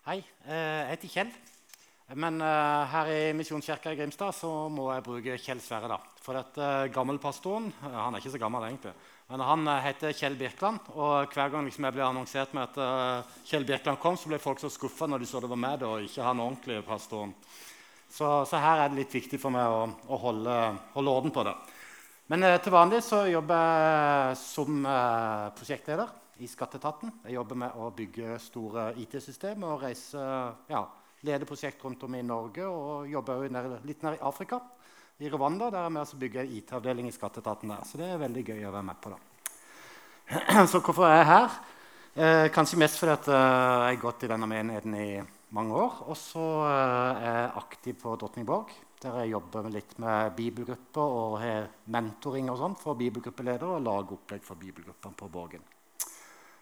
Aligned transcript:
Hei, 0.00 0.22
eh, 0.48 0.56
jeg 0.56 0.86
heter 0.94 1.10
Kjell. 1.12 1.30
Men 2.16 2.40
uh, 2.40 2.88
her 2.88 3.08
i 3.12 3.32
Misjonskirka 3.36 3.92
i 3.92 3.98
Grimstad 3.98 4.32
så 4.32 4.48
må 4.72 4.86
jeg 4.94 5.02
bruke 5.04 5.34
Kjell 5.36 5.58
Sverre. 5.60 5.90
da. 5.92 5.98
For 6.24 6.38
at 6.40 6.56
uh, 6.56 6.86
gammelpastoren 6.88 7.66
eh, 7.68 7.98
Han 7.98 8.16
er 8.16 8.22
ikke 8.22 8.32
så 8.32 8.40
gammel, 8.40 8.64
egentlig. 8.64 8.94
Men 9.28 9.44
han 9.44 9.68
uh, 9.68 9.74
heter 9.84 10.16
Kjell 10.16 10.38
Birkeland. 10.40 10.88
Og 10.96 11.28
hver 11.34 11.52
gang 11.52 11.68
liksom, 11.68 11.84
jeg 11.84 11.96
ble 11.98 12.06
annonsert 12.06 12.54
med 12.56 12.72
at 12.80 13.28
Kjell 13.44 13.68
Birkeland 13.68 14.00
kom, 14.00 14.16
så 14.16 14.32
ble 14.32 14.40
folk 14.40 14.62
så 14.62 14.72
skuffa 14.72 15.04
når 15.06 15.20
de 15.20 15.28
så 15.28 15.44
det 15.44 15.52
var 15.52 15.60
meg 15.66 15.84
og 15.84 16.08
ikke 16.08 16.24
han 16.24 16.40
ordentlige 16.46 16.86
pastoren. 16.88 17.36
Så, 18.08 18.30
så, 18.48 18.56
her 18.56 18.80
er 18.80 18.88
det 18.88 19.02
litt 19.02 19.18
viktig 19.20 19.38
for 19.38 19.52
meg 19.52 19.68
å, 19.68 19.84
å 20.08 20.22
holde, 20.24 20.56
holde, 20.96 21.18
orden 21.20 21.36
på 21.36 21.44
det. 21.44 21.52
Men 22.32 22.48
til 22.64 22.72
vanlig 22.72 23.04
så 23.04 23.26
jobber 23.28 23.68
jeg 23.84 24.40
som 24.48 24.80
prosjektleder 25.60 26.16
i 26.40 26.48
skatteetaten. 26.48 27.12
Jeg 27.26 27.36
jobber 27.36 27.58
med 27.62 27.76
å 27.76 27.90
bygge 27.94 28.38
store 28.42 28.90
IT-systemer 29.02 29.74
og 29.74 29.84
reise, 29.84 30.20
ja, 30.70 30.84
lede 31.26 31.48
prosjekt 31.48 31.84
rundt 31.84 32.02
om 32.06 32.16
i 32.16 32.22
Norge. 32.26 32.66
Og 32.66 33.10
jobber 33.10 33.46
litt 33.86 34.04
nær 34.04 34.16
i 34.16 34.22
Afrika, 34.24 34.60
i 35.20 35.28
Rwanda, 35.28 35.68
der 35.72 35.84
jeg 35.84 35.96
med 35.96 36.14
å 36.14 36.22
bygge 36.22 36.44
en 36.44 36.54
IT-avdeling 36.60 37.10
i 37.10 37.16
skatteetaten. 37.16 37.74
Så 37.84 38.00
det 38.00 38.08
er 38.08 38.22
veldig 38.22 38.46
gøy 38.52 38.64
å 38.64 38.72
være 38.72 38.88
med 38.88 39.02
på. 39.02 39.12
da. 39.12 39.20
Så 40.70 40.80
hvorfor 40.80 41.08
er 41.08 41.20
jeg 41.20 41.30
her? 41.30 41.60
Eh, 42.10 42.46
kanskje 42.50 42.78
mest 42.80 42.98
fordi 42.98 43.12
at, 43.14 43.28
eh, 43.28 43.34
jeg 43.34 43.96
har 43.96 44.02
gått 44.02 44.24
i 44.24 44.30
denne 44.32 44.46
menigheten 44.50 44.94
i 44.98 45.22
mange 45.54 45.74
år. 45.74 46.00
Og 46.10 46.16
så 46.18 46.46
eh, 46.66 47.26
er 47.26 47.36
jeg 47.36 47.52
aktiv 47.60 47.98
på 48.02 48.14
Drottningborg, 48.18 48.72
der 49.02 49.20
jeg 49.22 49.32
jobber 49.34 49.68
litt 49.70 49.96
med 50.02 50.32
bibelgrupper 50.38 51.18
og 51.20 51.36
har 51.42 51.68
mentoring 51.86 52.50
og 52.50 52.58
sånn 52.58 52.78
for 52.80 52.98
bibelgruppeledere 52.98 53.76
og 53.76 53.84
lager 53.86 54.18
opplegg 54.18 54.42
for 54.46 54.58
bibelgruppene 54.58 55.18
på 55.20 55.30
Borgen. 55.30 55.62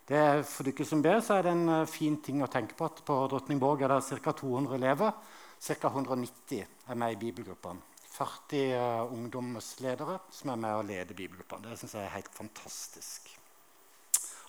Det 0.09 0.45
for 0.49 0.65
dere 0.65 0.87
som 0.89 1.03
ber, 1.05 1.19
så 1.21 1.37
er 1.37 1.45
det 1.45 1.53
en 1.53 1.69
uh, 1.69 1.89
fin 1.89 2.15
ting 2.25 2.41
å 2.41 2.49
tenke 2.49 2.73
på 2.79 2.87
at 2.89 3.03
på 3.05 3.17
Drottningborg 3.29 3.83
er 3.85 3.93
det 3.93 4.21
ca. 4.25 4.33
200 4.33 4.77
elever. 4.79 5.17
Ca. 5.61 5.91
190 5.91 6.63
er 6.89 6.97
med 6.97 7.13
i 7.13 7.19
bibelgruppene. 7.21 7.83
40 8.15 8.63
uh, 8.73 9.13
ungdomsledere 9.13 10.17
som 10.33 10.55
er 10.55 10.63
med 10.63 10.77
og 10.79 10.87
leder 10.89 11.13
bibelgruppene. 11.13 11.69
Det 11.69 11.77
syns 11.83 11.99
jeg 11.99 12.07
er 12.07 12.15
helt 12.15 12.31
fantastisk 12.33 13.29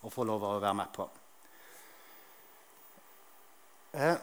å 0.08 0.11
få 0.14 0.23
lov 0.30 0.45
å 0.47 0.52
være 0.61 0.78
med 0.80 0.94
på. 0.95 1.08
Eh, 4.00 4.16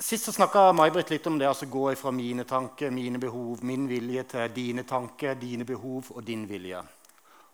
sist 0.00 0.30
snakka 0.32 0.70
May-Britt 0.78 1.12
litt 1.12 1.28
om 1.28 1.36
det 1.36 1.48
å 1.48 1.52
altså 1.52 1.68
gå 1.68 1.90
fra 2.00 2.12
mine 2.14 2.46
tanker, 2.48 2.94
mine 2.94 3.20
behov, 3.20 3.60
min 3.68 3.84
vilje 3.90 4.24
til 4.32 4.54
dine 4.54 4.86
tanker, 4.88 5.36
dine 5.36 5.68
behov 5.68 6.08
og 6.14 6.24
din 6.24 6.46
vilje. 6.48 6.80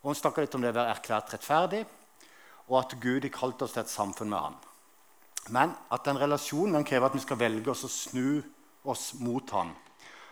Og 0.03 0.12
Hun 0.12 0.20
snakka 0.20 0.47
litt 0.47 0.55
om 0.55 0.62
det 0.62 0.70
å 0.70 0.78
være 0.78 0.94
erklært 0.94 1.34
rettferdig 1.34 1.83
og 2.69 2.79
at 2.81 2.97
Gud 3.01 3.25
har 3.25 3.35
kalt 3.35 3.63
oss 3.65 3.75
til 3.75 3.83
et 3.83 3.93
samfunn 3.93 4.31
med 4.33 4.39
Han. 4.39 4.59
Men 5.51 5.73
at 5.91 6.05
den 6.07 6.21
relasjonen 6.21 6.79
den 6.79 6.87
krever 6.87 7.09
at 7.09 7.17
vi 7.17 7.25
skal 7.25 7.41
velge 7.41 7.73
oss 7.73 7.85
å 7.87 7.91
snu 7.91 8.43
oss 8.85 9.13
mot 9.21 9.51
Han. 9.57 9.73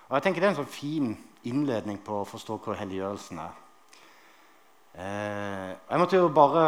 Og 0.09 0.17
jeg 0.17 0.27
tenker 0.27 0.41
Det 0.41 0.49
er 0.49 0.55
en 0.55 0.63
sånn 0.63 0.73
fin 0.75 1.11
innledning 1.49 1.99
på 2.05 2.21
å 2.21 2.29
forstå 2.29 2.59
hva 2.65 2.79
helliggjørelsen 2.79 3.43
er. 3.43 3.59
Eh, 5.01 5.69
jeg 5.71 6.03
måtte 6.03 6.19
jo 6.19 6.33
bare 6.35 6.65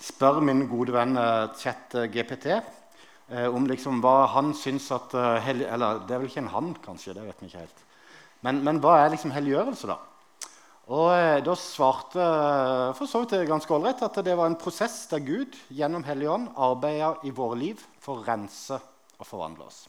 spørre 0.00 0.44
min 0.44 0.66
gode 0.68 0.92
venn 0.92 1.16
Chet 1.56 1.96
GPT 2.12 2.52
eh, 3.30 3.48
om 3.48 3.66
liksom 3.68 4.02
hva 4.04 4.26
han 4.34 4.52
syns 4.56 4.90
at 4.94 5.14
eh, 5.16 5.48
Eller 5.48 6.02
det 6.04 6.14
er 6.14 6.22
vel 6.22 6.28
ikke 6.28 6.44
en 6.44 6.54
han, 6.54 6.74
kanskje. 6.84 7.14
det 7.16 7.24
vet 7.26 7.40
vi 7.40 7.48
ikke 7.50 7.64
helt. 7.64 7.84
Men, 8.44 8.62
men 8.64 8.80
hva 8.80 8.98
er 9.00 9.12
liksom 9.14 9.32
helliggjørelse, 9.34 9.90
da? 9.90 9.98
Og 10.90 11.08
eh, 11.14 11.38
Da 11.46 11.54
svarte 11.58 12.18
eh, 12.18 12.88
for 12.98 13.06
så 13.06 13.22
vidt 13.22 13.46
ganske 13.48 13.74
ålreit 13.74 14.02
at 14.02 14.18
det 14.26 14.34
var 14.38 14.50
en 14.50 14.58
prosess 14.58 15.04
der 15.12 15.22
Gud 15.22 15.58
gjennom 15.70 16.04
Hellig 16.06 16.30
Ånd 16.30 16.50
arbeida 16.58 17.14
i 17.26 17.34
våre 17.34 17.58
liv 17.60 17.84
for 18.02 18.18
å 18.18 18.26
rense 18.26 18.80
og 19.20 19.26
forvandle 19.28 19.68
oss. 19.68 19.84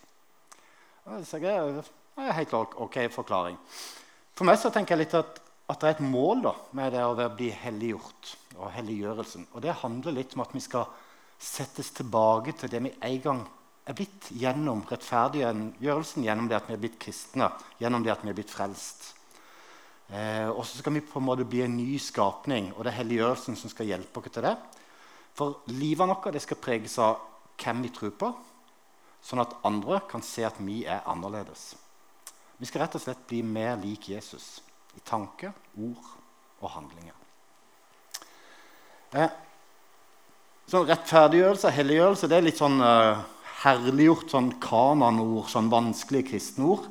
Det 1.01 1.39
er 1.49 1.81
en 1.81 2.35
helt 2.37 2.53
ok 2.53 2.97
forklaring. 3.09 3.57
For 4.37 4.45
meg 4.45 4.59
så 4.61 4.69
tenker 4.73 4.93
jeg 4.93 5.07
litt 5.07 5.15
at, 5.17 5.39
at 5.71 5.81
det 5.81 5.89
er 5.89 5.95
et 5.95 6.11
mål 6.11 6.43
da, 6.45 6.53
med 6.77 6.93
det 6.93 7.01
å 7.05 7.31
bli 7.33 7.49
helliggjort 7.63 8.35
og 8.59 8.69
helliggjørelsen. 8.75 9.47
Og 9.55 9.63
det 9.65 9.79
handler 9.81 10.15
litt 10.19 10.35
om 10.37 10.43
at 10.45 10.53
vi 10.53 10.61
skal 10.61 10.85
settes 11.41 11.89
tilbake 11.97 12.53
til 12.59 12.69
det 12.69 12.83
vi 12.85 12.93
en 12.93 13.23
gang 13.23 13.41
er 13.89 13.97
blitt 13.97 14.29
gjennom 14.37 14.83
rettferdiggjørelsen, 14.91 16.27
gjennom 16.27 16.51
det 16.51 16.59
at 16.59 16.69
vi 16.69 16.77
er 16.77 16.83
blitt 16.83 16.99
kristne, 17.01 17.49
gjennom 17.81 18.05
det 18.05 18.13
at 18.13 18.21
vi 18.21 18.29
er 18.29 18.37
blitt 18.37 18.53
frelst. 18.53 19.15
Eh, 20.11 20.49
og 20.51 20.65
så 20.67 20.81
skal 20.81 20.97
vi 20.97 21.03
på 21.07 21.21
en 21.21 21.27
måte 21.29 21.47
bli 21.47 21.61
en 21.63 21.77
ny 21.77 21.95
skapning, 22.01 22.71
og 22.75 22.83
det 22.83 22.91
er 22.91 22.99
helliggjørelsen 22.99 23.55
som 23.55 23.71
skal 23.71 23.87
hjelpe 23.87 24.19
oss 24.19 24.33
til 24.33 24.43
det. 24.43 24.55
For 25.37 25.61
livet 25.71 26.09
vårt 26.09 26.41
skal 26.43 26.59
preges 26.59 26.97
av 26.99 27.21
hvem 27.61 27.85
vi 27.85 27.93
tror 27.95 28.11
på, 28.19 28.31
sånn 29.23 29.43
at 29.43 29.55
andre 29.67 30.01
kan 30.11 30.23
se 30.25 30.43
at 30.43 30.57
vi 30.59 30.81
er 30.83 31.05
annerledes. 31.07 31.71
Vi 32.59 32.67
skal 32.67 32.83
rett 32.83 32.97
og 32.97 33.03
slett 33.05 33.23
bli 33.29 33.39
mer 33.45 33.77
lik 33.79 34.09
Jesus 34.11 34.59
i 34.97 35.01
tanke, 35.07 35.53
ord 35.79 36.09
og 36.59 36.73
handlinger. 36.75 37.15
Eh, 39.15 39.31
sånn 40.71 40.87
Rettferdiggjørelse 40.87 41.69
og 41.69 41.75
helliggjørelse 41.75 42.29
det 42.31 42.37
er 42.37 42.45
litt 42.45 42.59
sånn 42.59 42.77
eh, 42.83 43.23
herliggjort 43.63 44.31
sånn 44.33 44.51
kananord, 44.63 45.49
sånn 45.51 45.71
vanskelige 45.71 46.33
kristne 46.33 46.69
ord. 46.75 46.85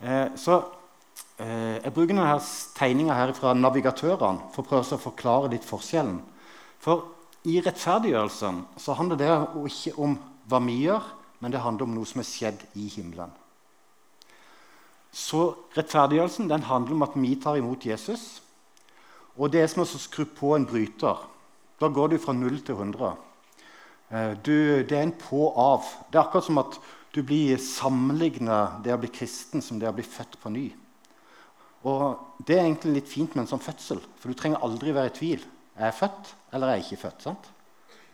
Eh, 0.00 0.32
så 0.38 0.60
Eh, 1.36 1.82
jeg 1.84 1.92
bruker 1.92 2.14
denne 2.14 2.38
tegninga 2.78 3.16
fra 3.36 3.52
navigatørene 3.52 4.48
for 4.54 4.62
å 4.62 4.68
prøve 4.70 4.96
å 4.96 5.00
forklare 5.00 5.50
litt 5.52 5.66
forskjellen. 5.68 6.22
For 6.80 7.10
i 7.44 7.58
rettferdiggjørelsen 7.60 8.62
så 8.80 8.96
handler 8.96 9.20
det 9.20 9.28
ikke 9.68 9.92
om 10.00 10.16
hva 10.48 10.62
vi 10.64 10.78
gjør, 10.86 11.04
men 11.44 11.52
det 11.52 11.60
handler 11.60 11.84
om 11.84 11.98
noe 11.98 12.08
som 12.08 12.22
er 12.22 12.28
skjedd 12.28 12.64
i 12.80 12.86
himmelen. 12.88 13.34
Så 15.12 15.50
rettferdiggjørelsen 15.76 16.48
den 16.48 16.64
handler 16.70 16.96
om 16.96 17.04
at 17.04 17.18
vi 17.20 17.34
tar 17.40 17.60
imot 17.60 17.84
Jesus. 17.84 18.40
Og 19.36 19.52
det 19.52 19.60
er 19.60 19.68
som 19.68 19.84
å 19.84 19.86
skru 19.88 20.24
på 20.24 20.54
en 20.56 20.64
bryter. 20.64 21.20
Da 21.76 21.92
går 21.92 22.14
du 22.14 22.18
fra 22.20 22.32
0 22.32 22.62
til 22.64 22.80
100. 22.80 23.12
Eh, 24.08 24.32
du, 24.40 24.56
det 24.88 24.96
er 24.96 25.04
en 25.04 25.14
på-av. 25.20 25.84
Det 26.08 26.16
er 26.16 26.24
akkurat 26.24 26.48
som 26.48 26.64
at 26.64 26.80
du 27.12 27.20
blir 27.20 27.60
sammenligna 27.60 28.80
det 28.84 28.96
å 28.96 29.00
bli 29.04 29.12
kristen 29.12 29.60
som 29.64 29.76
det 29.80 29.92
å 29.92 29.96
bli 29.96 30.04
født 30.04 30.40
på 30.40 30.56
ny. 30.56 30.66
Og 31.84 32.22
Det 32.46 32.56
er 32.58 32.64
egentlig 32.64 32.92
litt 32.92 33.08
fint 33.08 33.34
med 33.34 33.44
en 33.44 33.50
sånn 33.56 33.62
fødsel, 33.62 34.00
for 34.20 34.28
du 34.28 34.38
trenger 34.38 34.62
aldri 34.62 34.92
være 34.94 35.10
i 35.10 35.14
tvil. 35.16 35.44
Er 35.76 35.90
jeg 35.90 35.98
født, 36.00 36.34
eller 36.52 36.68
er 36.68 36.76
jeg 36.76 36.84
ikke 36.84 37.02
født? 37.08 37.22
sant? 37.22 37.48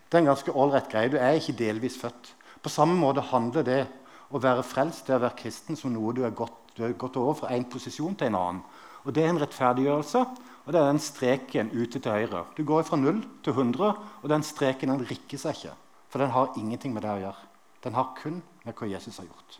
Det 0.08 0.18
er 0.18 0.22
en 0.22 0.30
ganske 0.30 0.52
ålreit 0.52 0.88
greie. 0.88 1.10
Du 1.10 1.16
er 1.16 1.38
ikke 1.38 1.56
delvis 1.58 1.96
født. 2.00 2.34
På 2.62 2.68
samme 2.68 2.94
måte 2.94 3.20
handler 3.20 3.62
det 3.66 3.86
å 4.30 4.40
være 4.40 4.62
frelst, 4.62 5.06
det 5.06 5.16
å 5.16 5.22
være 5.22 5.38
kristen, 5.38 5.76
som 5.76 5.92
noe 5.92 6.14
du 6.14 6.22
har 6.22 6.34
gått, 6.36 6.74
du 6.76 6.84
er 6.84 6.96
gått 6.96 7.16
over 7.16 7.34
fra 7.34 7.52
en 7.52 7.64
posisjon 7.68 8.16
til 8.16 8.30
en 8.30 8.38
annen. 8.38 8.62
Og 9.04 9.12
Det 9.12 9.24
er 9.24 9.32
en 9.32 9.40
rettferdiggjørelse, 9.42 10.20
og 10.64 10.72
det 10.72 10.78
er 10.78 10.90
den 10.92 11.02
streken 11.02 11.70
ute 11.72 11.98
til 11.98 12.12
høyre. 12.12 12.44
Du 12.56 12.62
går 12.64 12.84
fra 12.86 12.96
0 12.96 13.18
til 13.42 13.52
100, 13.52 13.96
og 14.22 14.28
den 14.30 14.44
streken 14.46 14.92
den 14.94 15.06
rikker 15.08 15.38
seg 15.38 15.56
ikke. 15.56 15.74
For 16.08 16.22
den 16.22 16.30
har 16.30 16.54
ingenting 16.56 16.94
med 16.94 17.02
det 17.02 17.10
å 17.10 17.22
gjøre. 17.24 17.48
Den 17.82 17.96
har 17.98 18.12
kun 18.20 18.42
med 18.64 18.76
hva 18.78 18.86
Jesus 18.86 19.18
har 19.18 19.26
gjort. 19.26 19.58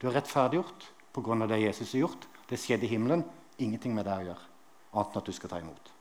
Du 0.00 0.08
er 0.08 0.16
rettferdiggjort 0.16 0.88
pga. 1.14 1.46
det 1.46 1.60
Jesus 1.62 1.92
har 1.92 2.00
gjort, 2.00 2.26
det 2.52 2.60
skjedde 2.60 2.86
i 2.86 2.92
himmelen. 2.92 3.24
Ingenting 3.62 3.94
med 3.96 4.06
det 4.08 4.14
å 4.14 4.28
gjøre, 4.28 4.46
annet 4.92 5.14
enn 5.14 5.22
at 5.22 5.28
du 5.28 5.36
skal 5.36 5.52
ta 5.52 5.60
imot. 5.62 5.92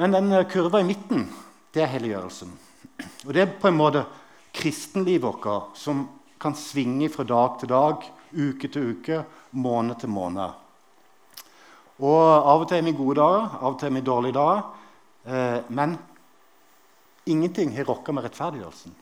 Men 0.00 0.14
den 0.14 0.32
eh, 0.36 0.46
kurva 0.50 0.82
i 0.82 0.86
midten, 0.86 1.26
det 1.74 1.84
er 1.84 1.92
helliggjørelsen. 1.94 2.52
Og 3.26 3.34
det 3.34 3.44
er 3.44 3.58
på 3.60 3.70
en 3.70 3.78
måte 3.78 4.04
kristenlivet 4.56 5.24
vårt 5.24 5.78
som 5.78 6.04
kan 6.40 6.56
svinge 6.56 7.10
fra 7.12 7.24
dag 7.28 7.58
til 7.60 7.72
dag, 7.72 8.06
uke 8.32 8.70
til 8.72 8.92
uke, 8.94 9.22
måned 9.56 10.00
til 10.00 10.12
måned. 10.12 10.56
Og 12.00 12.20
Av 12.20 12.62
og 12.62 12.68
til 12.68 12.80
er 12.80 12.86
vi 12.86 12.96
gode 12.96 13.18
dager, 13.20 13.58
av 13.60 13.74
og 13.74 13.80
til 13.80 13.90
er 13.90 13.96
vi 13.98 14.06
dårlige 14.06 14.36
dager. 14.36 14.64
Eh, 15.24 15.58
men 15.68 15.98
ingenting 17.28 17.74
har 17.76 17.88
rokka 17.88 18.12
med 18.12 18.24
rettferdiggjørelsen. 18.24 18.96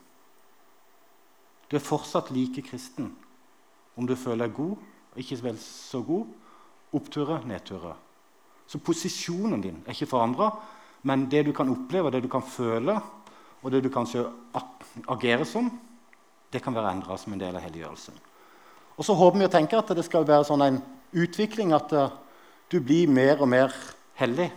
Du 1.69 1.77
er 1.77 1.85
fortsatt 1.85 2.31
like 2.33 2.63
kristen 2.65 3.13
om 3.99 4.07
du 4.07 4.15
føler 4.15 4.47
deg 4.47 4.55
god 4.55 4.77
og 5.09 5.19
ikke 5.19 5.39
vel 5.43 5.57
så 5.59 5.99
god, 6.05 6.27
oppturer, 6.95 7.45
nedturer. 7.49 7.97
Så 8.69 8.79
posisjonen 8.85 9.61
din 9.61 9.81
er 9.83 9.95
ikke 9.95 10.09
forandra, 10.13 10.51
men 11.09 11.25
det 11.31 11.43
du 11.47 11.51
kan 11.55 11.69
oppleve, 11.73 12.11
det 12.13 12.21
du 12.23 12.29
kan 12.31 12.45
føle, 12.45 12.95
og 13.59 13.71
det 13.73 13.81
du 13.83 13.89
kanskje 13.91 14.23
agerer 15.09 15.45
som, 15.47 15.69
det 16.53 16.61
kan 16.63 16.75
være 16.75 16.93
endra 16.95 17.17
som 17.19 17.33
en 17.33 17.41
del 17.41 17.57
av 17.57 17.65
helliggjørelsen. 17.65 18.15
Og 18.99 19.05
så 19.05 19.15
håper 19.15 19.39
vi 19.39 19.47
å 19.47 19.53
tenke 19.53 19.79
at 19.79 19.91
det 19.95 20.05
skal 20.05 20.27
være 20.27 20.47
sånn 20.47 20.65
en 20.65 20.79
utvikling 21.15 21.73
at 21.75 21.93
uh, 21.95 22.13
du 22.69 22.79
blir 22.83 23.09
mer 23.11 23.41
og 23.41 23.49
mer 23.51 23.73
hellig. 24.19 24.49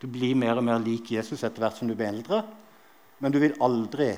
Du 0.00 0.08
blir 0.10 0.34
mer 0.38 0.58
og 0.58 0.66
mer 0.66 0.80
lik 0.82 1.12
Jesus 1.14 1.44
etter 1.44 1.62
hvert 1.62 1.78
som 1.78 1.90
du 1.90 1.94
blir 1.94 2.10
eldre. 2.10 2.42
Men 3.22 3.34
du 3.34 3.38
vil 3.42 3.58
aldri 3.62 4.14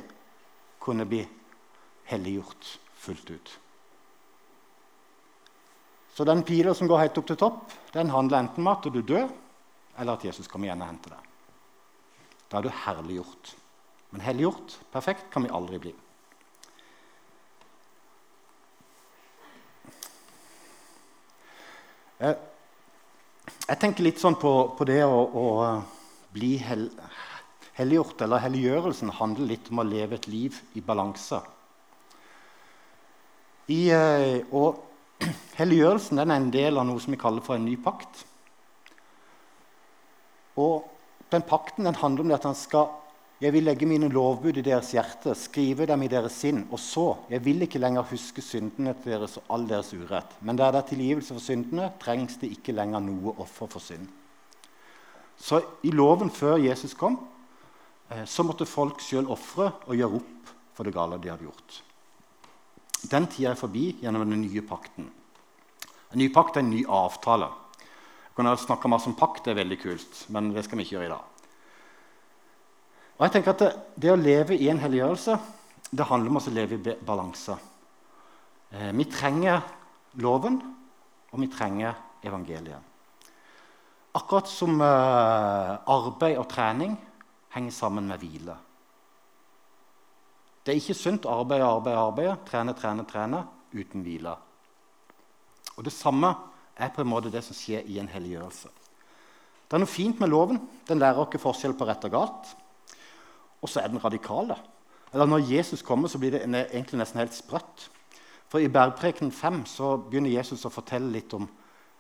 kunne 0.81 1.09
bli 1.09 1.25
helliggjort 2.09 2.71
fullt 3.05 3.35
ut. 3.35 3.53
Så 6.15 6.25
den 6.25 6.45
pila 6.47 6.75
som 6.75 6.87
går 6.87 7.01
helt 7.03 7.19
opp 7.19 7.27
til 7.27 7.39
topp, 7.41 7.73
den 7.93 8.13
handler 8.15 8.45
enten 8.45 8.63
om 8.63 8.71
at 8.71 8.87
du 8.87 9.01
dør, 9.03 9.27
eller 9.99 10.15
at 10.15 10.25
Jesus 10.25 10.47
kommer 10.51 10.69
igjen 10.69 10.83
og 10.85 10.93
henter 10.93 11.17
deg. 11.17 11.31
Da 12.51 12.61
er 12.61 12.67
du 12.67 12.77
herliggjort. 12.85 13.55
Men 14.15 14.23
helliggjort, 14.23 14.77
perfekt, 14.95 15.27
kan 15.35 15.43
vi 15.43 15.51
aldri 15.51 15.81
bli. 15.83 15.95
Jeg, 22.23 22.39
jeg 23.67 23.81
tenker 23.83 24.07
litt 24.07 24.23
sånn 24.23 24.39
på, 24.39 24.55
på 24.79 24.87
det 24.87 25.03
å, 25.03 25.19
å 25.19 25.47
bli 26.35 26.55
hel, 26.63 26.87
helliggjort, 27.75 28.23
eller 28.23 28.47
helliggjørelsen, 28.47 29.17
handler 29.19 29.51
litt 29.51 29.75
om 29.75 29.83
å 29.83 29.89
leve 29.91 30.21
et 30.21 30.31
liv 30.31 30.63
i 30.79 30.83
balanse. 30.85 31.43
I, 33.67 33.89
eh, 33.91 34.45
og 34.55 34.94
helliggjørelsen 35.61 36.21
er 36.21 36.35
en 36.35 36.51
del 36.55 36.81
av 36.81 36.89
noe 36.89 37.03
som 37.03 37.15
vi 37.15 37.21
kaller 37.21 37.45
for 37.45 37.59
en 37.59 37.67
ny 37.67 37.77
pakt. 37.81 38.25
Og 40.61 40.85
den 41.33 41.43
pakten 41.47 41.89
den 41.89 41.99
handler 41.99 42.25
om 42.25 42.35
at 42.37 42.47
han 42.47 42.59
skal 42.59 42.93
jeg 43.43 43.53
vil 43.53 43.67
legge 43.67 43.87
mine 43.87 44.07
lovbud 44.09 44.57
i 44.57 44.63
deres 44.65 44.93
hjerte, 44.95 45.35
skrive 45.37 45.85
dem 45.91 46.05
i 46.07 46.09
deres 46.09 46.37
sinn. 46.39 46.63
Og 46.71 46.79
så 46.81 47.17
Jeg 47.29 47.45
vil 47.45 47.63
ikke 47.63 47.79
lenger 47.79 48.07
huske 48.09 48.41
syndene 48.41 48.95
til 49.03 49.13
deres 49.13 49.37
og 49.37 49.43
all 49.51 49.67
deres 49.69 49.93
urett. 49.93 50.37
Men 50.41 50.57
der 50.57 50.71
det 50.71 50.79
er 50.79 50.89
tilgivelse 50.89 51.35
for 51.35 51.41
syndene, 51.41 51.93
trengs 52.01 52.39
det 52.41 52.53
ikke 52.55 52.73
lenger 52.73 53.01
noe 53.01 53.35
offer 53.39 53.67
for 53.67 53.81
synd. 53.81 54.09
Så 55.37 55.61
i 55.83 55.91
loven 55.91 56.31
før 56.31 56.57
Jesus 56.57 56.95
kom, 56.95 57.19
eh, 58.11 58.25
så 58.25 58.43
måtte 58.43 58.67
folk 58.67 59.01
sjøl 59.01 59.27
ofre 59.27 59.73
og 59.87 59.97
gjøre 59.97 60.15
opp 60.15 60.55
for 60.75 60.85
det 60.85 60.95
gale 60.95 61.19
de 61.19 61.29
hadde 61.29 61.45
gjort. 61.45 61.83
Den 63.11 63.29
tida 63.29 63.53
er 63.53 63.61
forbi 63.61 63.91
gjennom 64.01 64.25
den 64.27 64.41
nye 64.45 64.63
pakten. 64.65 65.11
En 66.13 66.21
ny 66.21 66.31
pakt 66.33 66.57
er 66.57 66.65
en 66.65 66.71
ny 66.73 66.85
avtale. 66.87 67.51
Jeg 68.25 68.37
kan 68.39 68.51
snakke 68.59 68.91
masse 68.91 69.11
om 69.11 69.17
pakt, 69.19 69.45
det 69.45 69.55
er 69.55 69.61
veldig 69.63 69.79
kult, 69.83 70.25
men 70.35 70.53
det 70.55 70.65
skal 70.67 70.79
vi 70.79 70.87
ikke 70.87 70.97
gjøre 70.97 71.09
i 71.09 71.13
dag. 71.13 71.31
Og 73.15 73.27
jeg 73.27 73.35
tenker 73.37 73.55
at 73.55 73.63
det, 73.63 73.71
det 74.03 74.11
å 74.11 74.19
leve 74.19 74.57
i 74.59 74.71
en 74.73 74.81
helliggjørelse 74.83 75.37
det 75.95 76.07
handler 76.09 76.33
om 76.33 76.41
å 76.41 76.55
leve 76.55 76.79
i 76.79 76.95
balanse. 77.07 77.55
Eh, 78.75 78.91
vi 78.91 79.07
trenger 79.11 79.63
loven, 80.23 80.59
og 81.31 81.41
vi 81.43 81.51
trenger 81.51 81.95
evangeliet. 82.27 82.91
Akkurat 84.15 84.51
som 84.51 84.79
eh, 84.83 85.73
arbeid 85.91 86.39
og 86.39 86.49
trening 86.51 86.97
henger 87.55 87.75
sammen 87.75 88.11
med 88.11 88.23
hvile. 88.23 88.57
Det 90.65 90.73
er 90.73 90.81
ikke 90.81 90.97
sunt 90.97 91.27
å 91.29 91.37
arbeide, 91.43 91.69
arbeide, 91.69 92.01
arbeide, 92.01 92.37
trene, 92.49 92.75
trene, 92.79 93.05
trene 93.05 93.45
uten 93.75 94.05
hvile. 94.05 94.33
Og 95.77 95.85
Det 95.85 95.93
samme 95.93 96.33
er 96.77 96.91
på 96.95 97.03
en 97.03 97.11
måte 97.11 97.31
det 97.31 97.45
som 97.45 97.57
skjer 97.57 97.85
i 97.91 97.99
en 98.01 98.09
helliggjørelse. 98.09 98.71
Det 99.65 99.77
er 99.77 99.83
noe 99.83 99.91
fint 99.91 100.21
med 100.21 100.31
loven. 100.33 100.61
Den 100.89 101.01
lærer 101.03 101.21
oss 101.21 101.43
forskjell 101.43 101.75
på 101.77 101.87
rett 101.89 102.05
og 102.09 102.15
galt 102.15 102.55
og 103.65 103.71
så 103.73 103.81
er 103.81 103.89
den 103.89 104.05
radikal. 104.05 104.53
Eller 105.13 105.27
Når 105.27 105.51
Jesus 105.51 105.83
kommer, 105.83 106.09
så 106.09 106.19
blir 106.19 106.31
det 106.31 106.45
egentlig 106.45 106.99
nesten 106.99 107.19
helt 107.19 107.35
sprøtt. 107.35 107.89
For 108.49 108.61
I 108.61 108.69
Bergpreken 108.69 109.33
5 109.33 109.65
så 109.67 109.97
begynner 109.97 110.31
Jesus 110.31 110.67
å 110.67 110.73
fortelle 110.73 111.11
litt 111.11 111.33
om 111.35 111.49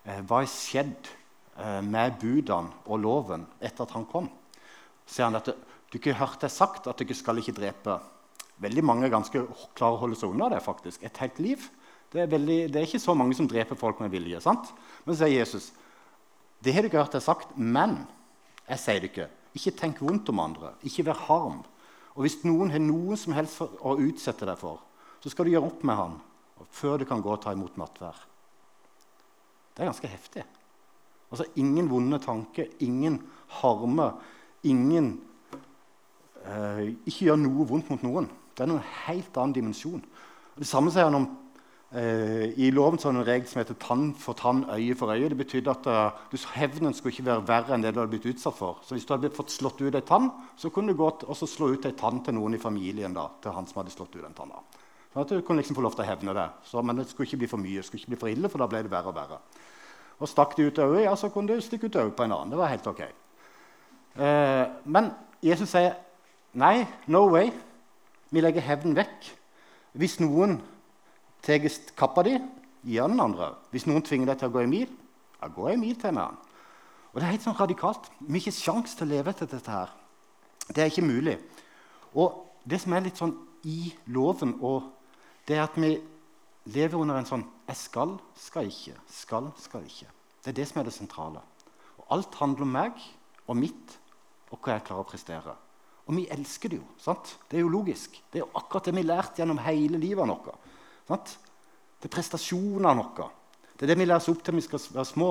eh, 0.05 0.21
hva 0.21 0.45
som 0.45 0.61
skjedde 0.61 1.15
eh, 1.57 1.81
med 1.81 2.19
budene 2.21 2.85
og 2.85 3.01
loven 3.01 3.47
etter 3.61 3.87
at 3.87 3.95
han 3.97 4.05
kom. 4.05 4.29
Så 5.07 5.17
sier 5.17 5.31
han 5.31 5.41
at 5.41 5.49
du 5.49 5.97
ikke 5.99 6.19
hørte 6.19 6.51
sagt 6.53 6.87
at 6.87 6.99
du 6.99 7.07
ikke 7.07 7.17
skal 7.17 7.41
ikke 7.41 7.57
drepe. 7.57 7.97
Veldig 8.63 8.85
mange 8.87 9.11
ganske 9.11 9.43
klarer 9.75 9.97
å 9.97 10.03
holde 10.05 10.19
seg 10.19 10.31
unna 10.31 10.51
det. 10.53 10.63
faktisk. 10.63 11.03
Et 11.03 11.23
helt 11.25 11.39
liv. 11.43 11.71
Det 12.13 12.23
er, 12.23 12.29
veldig, 12.31 12.59
det 12.71 12.79
er, 12.79 12.87
ikke 12.87 13.03
så 13.03 13.15
mange 13.19 13.35
som 13.35 13.49
dreper 13.51 13.79
folk 13.79 13.99
med 14.01 14.13
vilje. 14.13 14.41
sant? 14.41 14.71
Men 15.05 15.15
så 15.15 15.25
sier 15.25 15.41
Jesus 15.41 15.73
det 16.65 16.73
har 16.73 16.81
du 16.81 16.89
ikke 16.89 17.03
hørt 17.03 17.13
jeg 17.13 17.27
sagt, 17.27 17.51
men 17.61 17.99
jeg 18.65 18.81
sier 18.81 19.01
det 19.03 19.11
ikke. 19.11 19.27
Ikke 19.59 19.73
tenk 19.77 19.99
vondt 20.01 20.31
om 20.33 20.41
andre. 20.41 20.71
Ikke 20.87 21.05
vær 21.05 21.19
harm. 21.27 21.59
Og 22.15 22.25
hvis 22.25 22.39
noen 22.47 22.71
har 22.73 22.81
noen 22.81 23.19
som 23.21 23.35
helst 23.37 23.61
å 23.61 23.97
utsette 24.01 24.47
deg 24.49 24.57
for, 24.57 24.81
så 25.21 25.33
skal 25.33 25.45
du 25.45 25.53
gjøre 25.53 25.69
opp 25.69 25.85
med 25.85 25.99
han 25.99 26.15
før 26.73 27.03
du 27.03 27.05
kan 27.09 27.21
gå 27.21 27.33
og 27.35 27.43
ta 27.43 27.53
imot 27.53 27.77
nattvær. 27.77 28.17
Det 29.75 29.83
er 29.83 29.91
ganske 29.91 30.09
heftig. 30.09 30.45
Altså 31.29 31.49
Ingen 31.61 31.91
vonde 31.91 32.21
tanker, 32.23 32.71
ingen 32.85 33.19
harme, 33.59 34.13
ingen 34.63 35.17
eh, 36.47 36.95
Ikke 37.05 37.27
gjør 37.27 37.41
noe 37.43 37.67
vondt 37.69 37.91
mot 37.91 38.05
noen. 38.07 38.31
Det 38.55 38.65
er 38.65 38.71
en 38.71 38.85
helt 39.07 39.37
annen 39.37 39.57
dimensjon. 39.57 40.05
Det 40.55 40.67
samme 40.67 40.93
sier 40.95 41.09
han 41.09 41.19
om 41.19 41.31
Eh, 41.95 42.51
I 42.59 42.73
loven 42.75 42.99
så 42.99 43.09
er 43.09 43.13
det 43.15 43.21
en 43.21 43.27
regel 43.29 43.47
som 43.47 43.61
heter 43.61 43.75
'tann 43.75 44.15
for 44.19 44.33
tann, 44.33 44.65
øye 44.71 44.95
for 44.95 45.15
øye'. 45.15 45.29
Det 45.29 45.37
betydde 45.37 45.71
at 45.71 45.87
uh, 45.87 46.41
Hevnen 46.55 46.95
skulle 46.95 47.13
ikke 47.13 47.25
være 47.25 47.49
verre 47.49 47.75
enn 47.75 47.83
det 47.83 47.95
du 47.95 48.01
hadde 48.01 48.11
blitt 48.11 48.35
utsatt 48.35 48.55
for. 48.55 48.79
Så 48.83 48.95
Hvis 48.95 49.05
du 49.05 49.15
hadde 49.15 49.31
fått 49.31 49.51
slått 49.51 49.81
ut 49.81 49.95
ei 49.95 50.01
tann, 50.01 50.31
så 50.57 50.71
kunne 50.71 50.89
du 50.89 50.97
gå 50.97 51.07
og 51.07 51.37
slå 51.37 51.69
ut 51.69 51.87
ei 51.87 51.93
tann 51.93 52.25
til 52.25 52.35
noen 52.35 52.55
i 52.55 52.59
familien. 52.59 53.15
da, 53.15 53.29
til 53.43 53.53
han 53.53 53.67
som 53.67 53.83
hadde 53.83 53.95
slått 53.95 54.17
ut 54.17 54.23
den 54.23 54.35
tann. 54.35 54.51
Sånn 55.13 55.23
at 55.23 55.29
Du 55.29 55.41
kunne 55.43 55.63
liksom 55.63 55.77
få 55.77 55.83
lov 55.83 55.95
til 55.95 56.05
å 56.05 56.09
hevne 56.09 56.35
det. 56.35 56.51
Så, 56.65 56.83
men 56.83 56.97
det 56.97 57.09
skulle 57.09 57.27
ikke 57.27 57.37
bli 57.37 57.47
for 57.47 57.59
mye, 57.59 57.77
det 57.77 57.85
skulle 57.85 58.01
ikke 58.01 58.11
bli 58.11 58.17
for 58.17 58.29
ille, 58.29 58.49
for 58.49 58.59
da 58.59 58.67
ble 58.67 58.83
det 58.83 58.91
verre 58.91 59.07
og 59.07 59.15
verre. 59.15 59.39
Og 60.19 60.29
Stakk 60.29 60.57
de 60.57 60.67
ut 60.67 60.79
øyet, 60.79 61.05
ja, 61.05 61.15
så 61.15 61.29
kunne 61.29 61.55
du 61.55 61.61
stikke 61.61 61.87
ut 61.87 61.97
øyet 61.97 62.17
på 62.17 62.23
en 62.25 62.33
annen. 62.33 62.51
Det 62.51 62.59
var 62.59 62.67
helt 62.67 62.87
ok. 62.87 63.01
Eh, 64.17 64.67
men 64.85 65.13
Jesus 65.43 65.69
sier 65.69 65.95
nei, 66.55 66.87
no 67.07 67.29
way. 67.31 67.53
Vi 68.35 68.43
legger 68.43 68.65
hevnen 68.67 68.97
vekk. 68.99 69.29
Hvis 69.95 70.19
noen 70.19 70.57
tar 71.47 71.63
kappa 71.95 72.25
di, 72.27 72.35
gi 72.83 72.99
den 72.99 73.23
andre. 73.23 73.53
Hvis 73.71 73.87
noen 73.87 74.03
tvinger 74.03 74.33
deg 74.33 74.41
til 74.41 74.51
å 74.51 74.55
gå 74.57 74.65
en 74.65 74.73
mil, 74.73 74.89
ja, 75.39 75.51
gå 75.55 75.69
en 75.71 75.81
mil 75.81 75.95
til 76.01 76.17
med 76.17 76.25
han. 76.25 76.41
Og 77.13 77.21
Det 77.21 77.29
er 77.29 77.35
helt 77.37 77.45
sånn 77.47 77.61
radikalt. 77.61 78.09
Vi 78.19 78.33
har 78.33 78.41
ikke 78.43 78.57
sjanse 78.57 78.99
til 78.99 79.07
å 79.07 79.13
leve 79.13 79.31
etter 79.31 79.47
dette. 79.47 79.71
her. 79.71 79.91
Det 80.67 80.83
er 80.83 80.91
ikke 80.91 81.07
mulig. 81.07 81.39
Og 82.15 82.43
det 82.67 82.81
som 82.81 82.93
er 82.93 83.05
litt 83.07 83.21
sånn 83.21 83.37
i 83.65 83.95
loven, 84.07 84.59
det 85.47 85.57
er 85.57 85.63
at 85.63 85.77
vi 85.77 86.01
lever 86.67 86.99
under 86.99 87.17
en 87.17 87.25
sånn 87.27 87.45
'jeg 87.69 87.77
skal, 87.77 88.19
skal 88.35 88.67
ikke', 88.67 88.99
'skal, 89.07 89.53
skal 89.57 89.83
ikke'. 89.83 90.11
Det 90.43 90.49
er 90.49 90.53
det 90.53 90.69
som 90.69 90.81
er 90.81 90.85
det 90.85 90.93
sentrale. 90.93 91.41
Og 91.99 92.05
alt 92.11 92.35
handler 92.35 92.63
om 92.63 92.73
meg 92.73 92.93
og 93.47 93.57
mitt 93.57 93.99
og 94.51 94.59
hva 94.61 94.73
jeg 94.73 94.85
klarer 94.85 95.05
å 95.05 95.11
prestere. 95.11 95.57
Og 96.05 96.17
vi 96.19 96.27
elsker 96.29 96.73
det 96.73 96.79
jo. 96.83 96.87
sant? 97.01 97.37
Det 97.49 97.59
er 97.59 97.65
jo 97.65 97.73
logisk. 97.73 98.19
Det 98.31 98.41
er 98.41 98.45
jo 98.45 98.53
akkurat 98.61 98.85
det 98.85 98.93
vi 98.93 99.05
har 99.05 99.11
lært 99.15 99.39
gjennom 99.41 99.61
hele 99.65 100.01
livet. 100.01 100.29
Noe. 100.29 100.57
Sant? 101.09 101.39
Det 102.01 102.11
er 102.11 102.13
prestasjoner 102.13 102.91
av 102.91 102.99
noe. 102.99 103.29
Det 103.75 103.87
er 103.87 103.95
det 103.95 104.01
vi 104.03 104.07
lærer 104.07 104.21
oss 104.21 104.29
opp 104.31 104.43
til 104.45 104.55
når 104.55 104.61
vi 104.61 104.67
skal 104.67 104.83
være 104.99 105.09
små. 105.09 105.31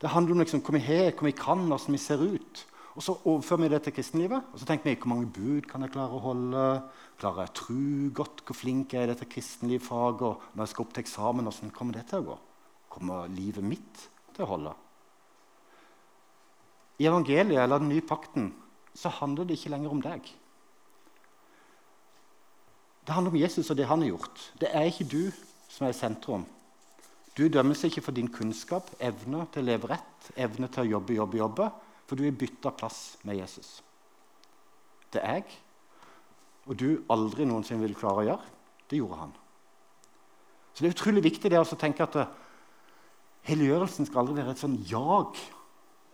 Det 0.00 0.12
handler 0.12 0.36
om 0.36 0.44
liksom, 0.44 0.62
hva 0.62 0.76
vi 0.76 0.84
har, 0.86 1.10
hva 1.18 1.26
vi 1.26 1.34
kan, 1.36 1.66
hvordan 1.66 1.96
vi 1.96 2.02
ser 2.02 2.22
ut. 2.22 2.64
Og 2.94 3.02
Så 3.02 3.16
overfører 3.26 3.62
vi 3.64 3.68
det 3.72 3.82
til 3.82 3.96
kristenlivet. 3.96 4.50
Og 4.52 4.60
så 4.60 4.66
tenker 4.68 4.90
vi 4.90 4.96
hvor 5.00 5.10
mange 5.10 5.32
bud 5.34 5.66
kan 5.66 5.82
jeg 5.82 5.94
klare 5.96 6.14
å 6.14 6.22
holde. 6.22 6.64
Klarer 7.18 7.42
jeg 7.42 7.50
å 7.50 7.58
tro 7.58 7.78
godt? 8.22 8.44
Hvor 8.46 8.58
flink 8.58 8.94
er 8.94 9.02
jeg 9.02 9.08
i 9.08 9.12
dette 9.12 9.30
kristenlivfaget? 9.34 10.22
Og 10.22 10.54
når 10.54 10.62
jeg 10.62 10.74
skal 10.74 10.86
opp 10.86 10.94
til 10.94 11.02
eksamen, 11.02 11.50
hvordan 11.50 11.74
kommer 11.74 11.98
det 11.98 12.06
til 12.10 12.22
å 12.22 12.28
gå? 12.30 12.40
Kommer 12.94 13.30
livet 13.34 13.66
mitt 13.66 14.04
til 14.30 14.46
å 14.46 14.52
holde? 14.54 14.74
I 17.02 17.08
evangeliet 17.10 17.58
eller 17.58 17.82
den 17.82 17.90
nye 17.90 18.06
pakten 18.06 18.52
så 18.94 19.10
handler 19.20 19.46
det 19.46 19.58
ikke 19.58 19.72
lenger 19.74 19.94
om 19.94 20.02
deg. 20.02 20.28
Det 23.04 23.12
handler 23.12 23.34
om 23.34 23.40
Jesus 23.40 23.70
og 23.70 23.76
det 23.76 23.88
han 23.88 24.00
har 24.00 24.14
gjort. 24.14 24.44
Det 24.60 24.70
er 24.72 24.88
ikke 24.88 25.08
du 25.10 25.22
som 25.68 25.86
er 25.86 25.92
i 25.92 25.98
sentrum. 25.98 26.46
Du 27.34 27.48
dømmes 27.50 27.82
ikke 27.84 28.02
for 28.04 28.14
din 28.14 28.30
kunnskap, 28.30 28.88
evne 29.02 29.42
til 29.52 29.64
å 29.64 29.66
leve 29.66 29.90
rett, 29.90 30.30
evne 30.38 30.70
til 30.70 30.84
å 30.84 30.90
jobbe, 30.94 31.16
jobbe, 31.18 31.40
jobbe, 31.40 31.68
for 32.06 32.16
du 32.16 32.26
er 32.28 32.36
bytta 32.38 32.70
plass 32.78 33.16
med 33.26 33.40
Jesus. 33.40 33.80
Det 35.12 35.22
er 35.22 35.40
jeg, 35.40 35.56
og 36.64 36.78
du 36.78 36.88
aldri 37.10 37.46
noensinne 37.48 37.82
vil 37.82 37.96
klare 37.98 38.22
å 38.22 38.28
gjøre. 38.28 38.52
Det 38.88 39.00
gjorde 39.00 39.18
han. 39.18 39.34
Så 40.72 40.82
det 40.82 40.88
er 40.88 40.96
utrolig 40.96 41.24
viktig 41.26 41.50
det 41.50 41.60
å 41.60 41.78
tenke 41.78 42.06
at 42.06 42.16
eh, 42.18 42.32
helliggjørelsen 43.50 44.08
skal 44.08 44.24
aldri 44.24 44.40
være 44.40 44.54
et 44.54 44.62
sånn 44.62 44.78
jag 44.88 45.38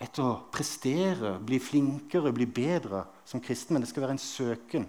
etter 0.01 0.25
å 0.25 0.39
prestere, 0.53 1.35
bli 1.45 1.59
flinkere, 1.61 2.33
bli 2.33 2.47
bedre 2.49 3.05
som 3.29 3.43
kristen, 3.45 3.77
men 3.77 3.85
det 3.85 3.91
skal 3.91 4.07
være 4.07 4.17
en 4.17 4.23
søken 4.23 4.87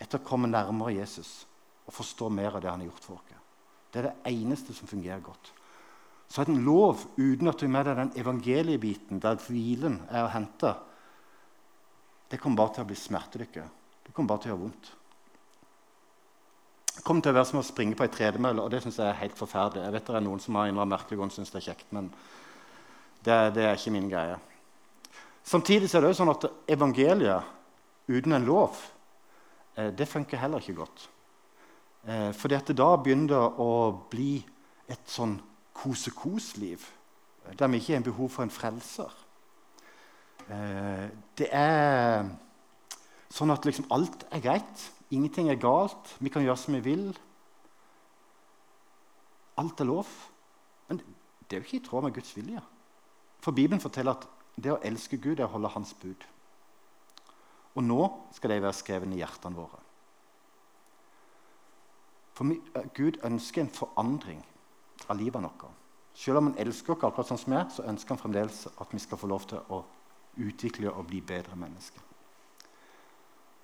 etter 0.00 0.20
å 0.20 0.24
komme 0.24 0.48
nærmere 0.48 0.96
Jesus 0.96 1.42
og 1.84 1.92
forstå 1.92 2.30
mer 2.32 2.56
av 2.56 2.62
det 2.64 2.70
han 2.70 2.80
har 2.80 2.88
gjort 2.88 3.06
for 3.06 3.18
oss. 3.18 3.36
Det 3.90 3.98
er 3.98 4.06
det 4.06 4.30
eneste 4.30 4.72
som 4.72 4.88
fungerer 4.88 5.20
godt. 5.24 5.50
Så 6.30 6.44
en 6.46 6.62
lov 6.62 7.02
uten 7.18 7.50
at 7.50 7.58
du 7.58 7.66
er 7.66 7.72
med 7.74 7.88
deg 7.88 7.98
den 7.98 8.12
evangeliebiten 8.22 9.18
der 9.20 9.40
hvilen 9.42 9.96
er 10.06 10.28
å 10.28 10.30
hente. 10.30 10.70
Det 12.30 12.38
kommer 12.38 12.62
bare 12.62 12.76
til 12.76 12.84
å 12.84 12.88
bli 12.92 12.98
smertedykke. 12.98 13.64
Det 14.06 14.14
kommer 14.14 14.30
bare 14.30 14.44
til 14.44 14.52
å 14.52 14.54
gjøre 14.54 14.62
vondt. 14.62 14.92
Det 16.94 17.02
kommer 17.06 17.26
til 17.26 17.34
å 17.34 17.38
være 17.40 17.48
som 17.50 17.58
å 17.58 17.66
springe 17.66 17.98
på 17.98 18.06
ei 18.06 18.12
tredemølle, 18.14 18.62
og 18.62 18.70
det 18.70 18.84
syns 18.84 19.00
jeg 19.00 19.10
er 19.10 19.18
helt 19.24 19.38
forferdelig. 19.38 19.82
Jeg 19.88 19.96
vet 19.96 20.06
det 20.06 20.16
er 20.20 20.24
noen 20.28 20.44
som 20.44 20.60
har 20.60 20.70
innrømt 20.70 20.94
merkelig 20.94 21.18
og 21.18 21.34
syns 21.34 21.50
det 21.50 21.58
er 21.62 21.66
kjekt, 21.72 21.90
men 21.96 22.12
det, 23.24 23.54
det, 23.54 23.64
er 23.64 23.76
ikke 23.76 23.92
min 23.94 24.08
greie. 24.10 24.38
Samtidig 25.44 25.90
er 25.94 26.04
det 26.04 26.12
jo 26.12 26.20
sånn 26.20 26.32
at 26.32 26.48
evangeliet 26.70 27.56
uten 28.10 28.36
en 28.36 28.46
lov 28.46 28.78
Eh, 29.80 29.92
det 29.98 30.08
funker 30.08 30.38
heller 30.38 30.58
ikke 30.58 30.74
godt. 30.74 31.10
Eh, 32.04 32.32
fordi 32.32 32.54
at 32.54 32.72
da 32.76 32.88
begynner 32.96 33.60
å 33.60 33.72
bli 34.10 34.40
et 34.90 35.10
sånn 35.10 35.36
kose-kos-liv 35.76 36.82
eh, 37.46 37.54
der 37.56 37.70
vi 37.70 37.80
ikke 37.80 37.98
har 37.98 38.06
behov 38.06 38.32
for 38.34 38.46
en 38.46 38.54
frelser. 38.54 39.18
Det 40.50 41.46
er 41.54 42.24
Sånn 43.30 43.52
at 43.54 43.62
liksom 43.62 43.84
alt 43.94 44.24
er 44.34 44.40
greit. 44.42 44.80
Ingenting 45.14 45.52
er 45.52 45.60
galt. 45.62 46.08
Vi 46.18 46.32
kan 46.34 46.42
gjøre 46.42 46.58
som 46.58 46.74
vi 46.74 46.80
vil. 46.82 47.04
Alt 49.62 49.78
er 49.84 49.86
lov. 49.86 50.10
Men 50.88 50.98
det 51.46 51.54
er 51.54 51.60
jo 51.60 51.68
ikke 51.68 51.78
i 51.78 51.84
tråd 51.86 52.08
med 52.08 52.16
Guds 52.16 52.32
vilje. 52.34 52.64
For 53.40 53.56
Bibelen 53.56 53.80
forteller 53.80 54.18
at 54.18 54.26
det 54.60 54.74
å 54.74 54.80
elske 54.84 55.18
Gud 55.20 55.38
er 55.38 55.46
å 55.48 55.54
holde 55.54 55.72
Hans 55.72 55.94
bud. 56.00 56.26
Og 57.78 57.86
nå 57.86 58.00
skal 58.34 58.52
de 58.52 58.62
være 58.64 58.76
skrevet 58.76 59.14
i 59.14 59.20
hjertene 59.22 59.56
våre. 59.56 59.80
For 62.36 62.50
eh, 62.50 62.88
Gud 62.96 63.20
ønsker 63.26 63.64
en 63.64 63.72
forandring 63.72 64.42
av 65.08 65.18
livet 65.20 65.42
vårt. 65.44 65.70
Selv 66.20 66.40
om 66.40 66.50
han 66.50 66.60
elsker 66.60 66.92
oss 66.92 67.04
akkurat 67.06 67.28
sånn 67.30 67.40
som 67.40 67.52
vi 67.54 67.58
er, 67.60 67.68
så 67.72 67.86
ønsker 67.88 68.14
han 68.14 68.20
fremdeles 68.20 68.64
at 68.68 68.92
vi 68.92 69.00
skal 69.00 69.20
få 69.20 69.30
lov 69.30 69.46
til 69.48 69.60
å 69.72 69.82
utvikle 70.40 70.90
og 70.90 71.06
bli 71.08 71.20
bedre 71.24 71.56
mennesker. 71.58 72.02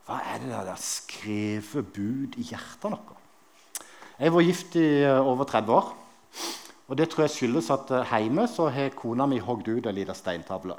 Hva 0.06 0.20
er 0.22 0.38
det 0.44 0.52
der 0.54 0.78
skrevet 0.78 1.88
bud 1.92 2.36
i 2.38 2.46
hjertet 2.46 2.86
vårt? 2.86 3.16
Jeg 4.16 4.32
var 4.32 4.46
gift 4.46 4.76
i 4.78 4.86
eh, 5.02 5.18
over 5.20 5.44
30 5.44 5.74
år. 5.76 5.90
Og 6.86 6.96
Det 6.96 7.08
tror 7.10 7.26
jeg 7.26 7.34
skyldes 7.34 7.70
at 7.74 7.90
eh, 7.90 8.12
hjemme 8.22 8.46
så 8.50 8.68
har 8.70 8.94
kona 8.94 9.26
mi 9.26 9.40
hogd 9.42 9.66
ut 9.68 9.86
en 9.86 9.96
liten 9.96 10.14
steintavle. 10.14 10.76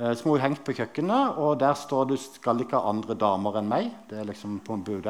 Eh, 0.00 0.14
som 0.16 0.30
hun 0.30 0.40
hengt 0.40 0.62
på 0.64 0.72
kjøkkenet, 0.72 1.36
og 1.36 1.58
der 1.60 1.74
står 1.74 2.08
det 2.08 2.20
'skal 2.20 2.60
ikke 2.60 2.78
ha 2.78 2.88
andre 2.88 3.14
damer 3.14 3.58
enn 3.58 3.68
meg'. 3.68 3.92
Det 4.08 4.18
er 4.18 4.24
liksom 4.24 4.60
på 4.60 4.74
en 4.74 4.84
bud 4.84 5.06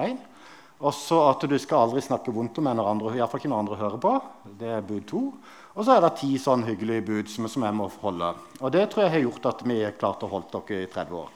Og 0.81 0.95
så 0.95 1.31
at 1.31 1.49
du 1.49 1.59
skal 1.59 1.79
aldri 1.79 2.01
snakke 2.01 2.33
vondt 2.33 2.59
om 2.59 2.67
henne', 2.67 2.83
iallfall 3.15 3.39
ikke 3.41 3.49
når 3.49 3.59
andre 3.59 3.77
hører 3.77 3.99
på. 3.99 4.23
Det 4.59 4.69
er 4.69 4.81
bud 4.81 5.07
to. 5.07 5.35
Og 5.77 5.85
så 5.85 5.97
er 5.97 6.01
det 6.01 6.17
ti 6.19 6.39
sånn 6.39 6.65
hyggelige 6.65 7.07
bud 7.07 7.29
som, 7.29 7.47
som 7.49 7.63
jeg 7.63 7.75
må 7.75 7.89
holde. 7.89 8.35
Og 8.61 8.73
det 8.73 8.91
tror 8.91 9.03
jeg 9.03 9.11
har 9.11 9.21
gjort 9.21 9.47
at 9.47 9.63
vi 9.65 9.83
har 9.83 9.93
klart 9.93 10.23
å 10.23 10.29
holde 10.29 10.51
dere 10.51 10.83
i 10.83 10.87
30 10.87 11.15
år. 11.15 11.29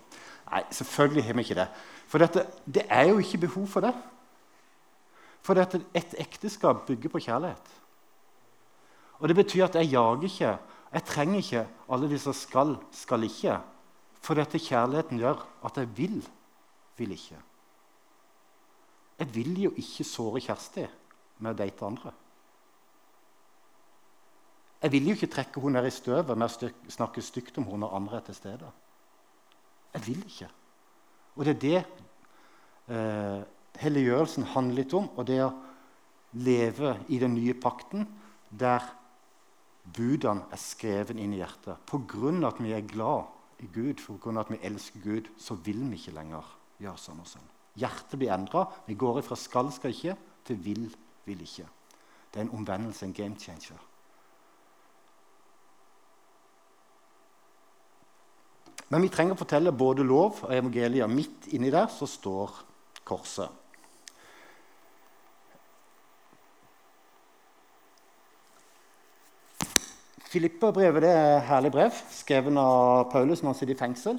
Nei, 0.50 0.62
selvfølgelig 0.70 1.24
har 1.24 1.34
vi 1.34 1.40
ikke 1.40 1.54
det. 1.54 1.68
For 2.08 2.18
dette, 2.18 2.46
det 2.66 2.86
er 2.90 3.08
jo 3.08 3.18
ikke 3.18 3.46
behov 3.46 3.66
for 3.66 3.80
det. 3.80 3.94
For 5.42 5.54
dette, 5.54 5.80
et 5.94 6.14
ekteskap 6.18 6.86
bygger 6.86 7.08
på 7.08 7.20
kjærlighet. 7.20 7.83
Og 9.18 9.28
Det 9.28 9.36
betyr 9.36 9.64
at 9.64 9.74
jeg 9.74 9.92
jager 9.92 10.22
ikke. 10.28 10.58
Jeg 10.94 11.04
trenger 11.04 11.36
ikke 11.36 11.66
alle 11.90 12.10
disse 12.10 12.32
skal, 12.32 12.76
skal 12.92 13.22
ikke. 13.26 13.58
For 14.24 14.38
dette 14.38 14.58
kjærligheten 14.58 15.18
gjør 15.20 15.42
at 15.64 15.76
jeg 15.76 15.88
vil, 15.96 16.20
vil 16.96 17.10
ikke. 17.12 17.38
Jeg 19.18 19.34
vil 19.34 19.62
jo 19.62 19.72
ikke 19.76 20.04
såre 20.04 20.40
Kjersti 20.42 20.86
med 21.38 21.52
å 21.52 21.58
date 21.58 21.86
andre. 21.86 22.12
Jeg 24.84 24.92
vil 24.92 25.06
jo 25.08 25.16
ikke 25.16 25.30
trekke 25.32 25.60
henne 25.62 25.80
ned 25.80 25.88
i 25.88 25.94
støvet 25.94 26.36
med 26.36 26.50
å 26.50 26.70
snakke 26.92 27.22
stygt 27.24 27.58
om 27.60 27.68
henne 27.68 27.86
når 27.86 27.94
andre 27.96 28.18
er 28.18 28.26
til 28.26 28.36
stede. 28.36 28.72
Jeg 29.94 30.06
vil 30.08 30.24
ikke. 30.26 30.48
Og 31.36 31.46
det 31.46 31.54
er 31.54 31.60
det 31.62 31.78
eh, 32.92 33.40
helliggjørelsen 33.80 34.50
handler 34.52 34.82
litt 34.82 34.92
om, 34.98 35.08
og 35.16 35.26
det 35.28 35.40
å 35.44 35.52
leve 36.34 36.96
i 37.08 37.20
den 37.22 37.34
nye 37.36 37.54
pakten 37.56 38.04
der 38.50 38.84
budene 39.84 40.48
er 40.52 40.60
skrevet 40.60 41.18
inn 41.18 41.34
i 41.34 41.40
hjertet. 41.42 41.76
Av 41.92 42.44
at 42.48 42.60
vi 42.60 42.72
er 42.72 42.86
glad 42.88 43.62
i 43.62 43.68
Gud, 43.72 44.00
på 44.00 44.18
grunn 44.18 44.38
av 44.38 44.46
at 44.46 44.54
vi 44.54 44.66
elsker 44.66 45.00
Gud, 45.00 45.30
så 45.38 45.54
vil 45.54 45.84
vi 45.90 46.00
ikke 46.00 46.16
lenger 46.16 46.44
gjøre 46.80 47.00
sånn 47.00 47.20
og 47.20 47.28
sånn. 47.28 47.50
Hjertet 47.78 48.18
blir 48.18 48.32
endra. 48.34 48.66
Vi 48.86 48.94
går 48.94 49.22
fra 49.22 49.36
'skal, 49.36 49.72
skal 49.72 49.90
ikke' 49.90 50.16
til 50.44 50.56
'vil, 50.56 50.96
vil 51.24 51.40
ikke'. 51.42 51.68
Det 52.32 52.40
er 52.40 52.44
en 52.44 52.58
omvendelse, 52.58 53.06
en 53.06 53.12
game 53.12 53.36
changer. 53.38 53.78
Men 58.88 59.02
vi 59.02 59.08
trenger 59.08 59.34
å 59.34 59.38
fortelle 59.38 59.72
både 59.72 60.04
lov 60.04 60.44
og 60.44 60.52
evangelier. 60.52 61.06
Midt 61.06 61.46
inni 61.46 61.70
der 61.70 61.86
så 61.86 62.06
står 62.06 62.64
korset. 63.04 63.48
Filipperbrevet 70.34 71.04
er 71.06 71.36
et 71.36 71.44
herlig 71.46 71.70
brev 71.70 71.98
skrevet 72.10 72.56
av 72.58 73.04
Paulus 73.12 73.38
når 73.38 73.52
han 73.52 73.58
sitter 73.60 73.76
i 73.76 73.78
fengsel. 73.78 74.16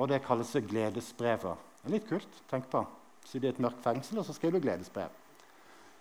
Og 0.00 0.06
det 0.08 0.22
kalles 0.24 0.54
gledesbrevet. 0.70 1.66
Det 1.82 1.90
er 1.90 1.96
litt 1.98 2.06
kult. 2.08 2.38
Tenk 2.48 2.70
på. 2.72 2.80
Sitter 3.28 3.50
i 3.50 3.52
et 3.52 3.60
mørkt 3.60 3.82
fengsel, 3.84 4.22
og 4.22 4.24
så 4.24 4.32
skriver 4.32 4.56
du 4.56 4.64
gledesbrev. 4.64 5.12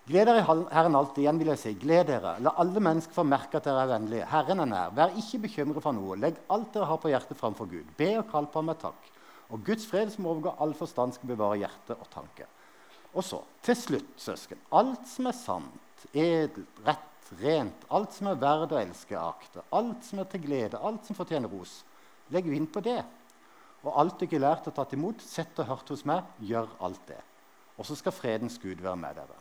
Gled 0.07 0.29
dere 0.29 0.39
i 0.39 0.45
Herren 0.45 0.95
alltid. 0.95 1.25
Igjen 1.25 1.41
vil 1.41 1.51
jeg 1.51 1.59
si, 1.59 1.73
gled 1.81 2.07
dere. 2.07 2.37
La 2.45 2.53
alle 2.63 2.85
mennesker 2.85 3.17
få 3.17 3.25
merke 3.27 3.59
at 3.59 3.67
dere 3.67 3.83
er 3.83 3.91
vennlige. 3.91 4.29
Herren 4.31 4.63
er 4.63 4.71
nær. 4.71 4.95
Vær 4.95 5.19
ikke 5.19 5.41
bekymret 5.49 5.83
for 5.83 5.97
noe. 5.97 6.15
Legg 6.23 6.39
alt 6.55 6.71
dere 6.77 6.87
har 6.93 7.03
på 7.03 7.11
hjertet, 7.11 7.41
framfor 7.41 7.67
Gud. 7.73 7.91
Be 7.99 8.13
og 8.21 8.31
kall 8.31 8.47
på 8.47 8.63
ham 8.63 8.71
med 8.71 8.79
takk. 8.79 9.11
Og 9.51 9.67
Guds 9.67 9.89
fred, 9.91 10.15
som 10.15 10.31
overgår 10.31 10.55
all 10.63 10.77
forstand, 10.77 11.17
skal 11.19 11.33
bevare 11.33 11.59
hjerte 11.65 11.99
og 11.99 12.07
tanke. 12.15 12.47
Og 13.11 13.27
så, 13.27 13.43
til 13.65 13.75
slutt, 13.75 14.15
søsken, 14.23 14.63
alt 14.79 15.03
som 15.11 15.27
er 15.27 15.35
sant, 15.35 16.07
edelt, 16.13 16.63
rett, 16.87 17.08
rent, 17.39 17.85
alt 17.93 18.15
som 18.15 18.31
er 18.31 18.39
verd 18.41 18.73
å 18.73 18.79
elske, 18.79 19.17
akte, 19.19 19.63
alt 19.75 20.05
som 20.07 20.21
er 20.21 20.29
til 20.31 20.43
glede, 20.43 20.79
alt 20.81 21.05
som 21.05 21.17
fortjener 21.17 21.51
ros. 21.51 21.81
Legg 22.33 22.49
inn 22.53 22.67
på 22.69 22.83
det. 22.85 23.01
Og 23.85 23.93
alt 23.95 24.17
du 24.19 24.25
ikke 24.25 24.39
har 24.39 24.47
lært 24.49 24.67
og 24.69 24.75
tatt 24.75 24.95
imot, 24.97 25.21
sett 25.23 25.59
og 25.61 25.69
hørt 25.69 25.91
hos 25.93 26.03
meg, 26.09 26.25
gjør 26.43 26.71
alt 26.85 27.03
det. 27.07 27.19
Og 27.79 27.87
så 27.87 27.95
skal 27.95 28.15
fredens 28.15 28.59
Gud 28.59 28.81
være 28.83 28.99
med 28.99 29.19
dere. 29.21 29.37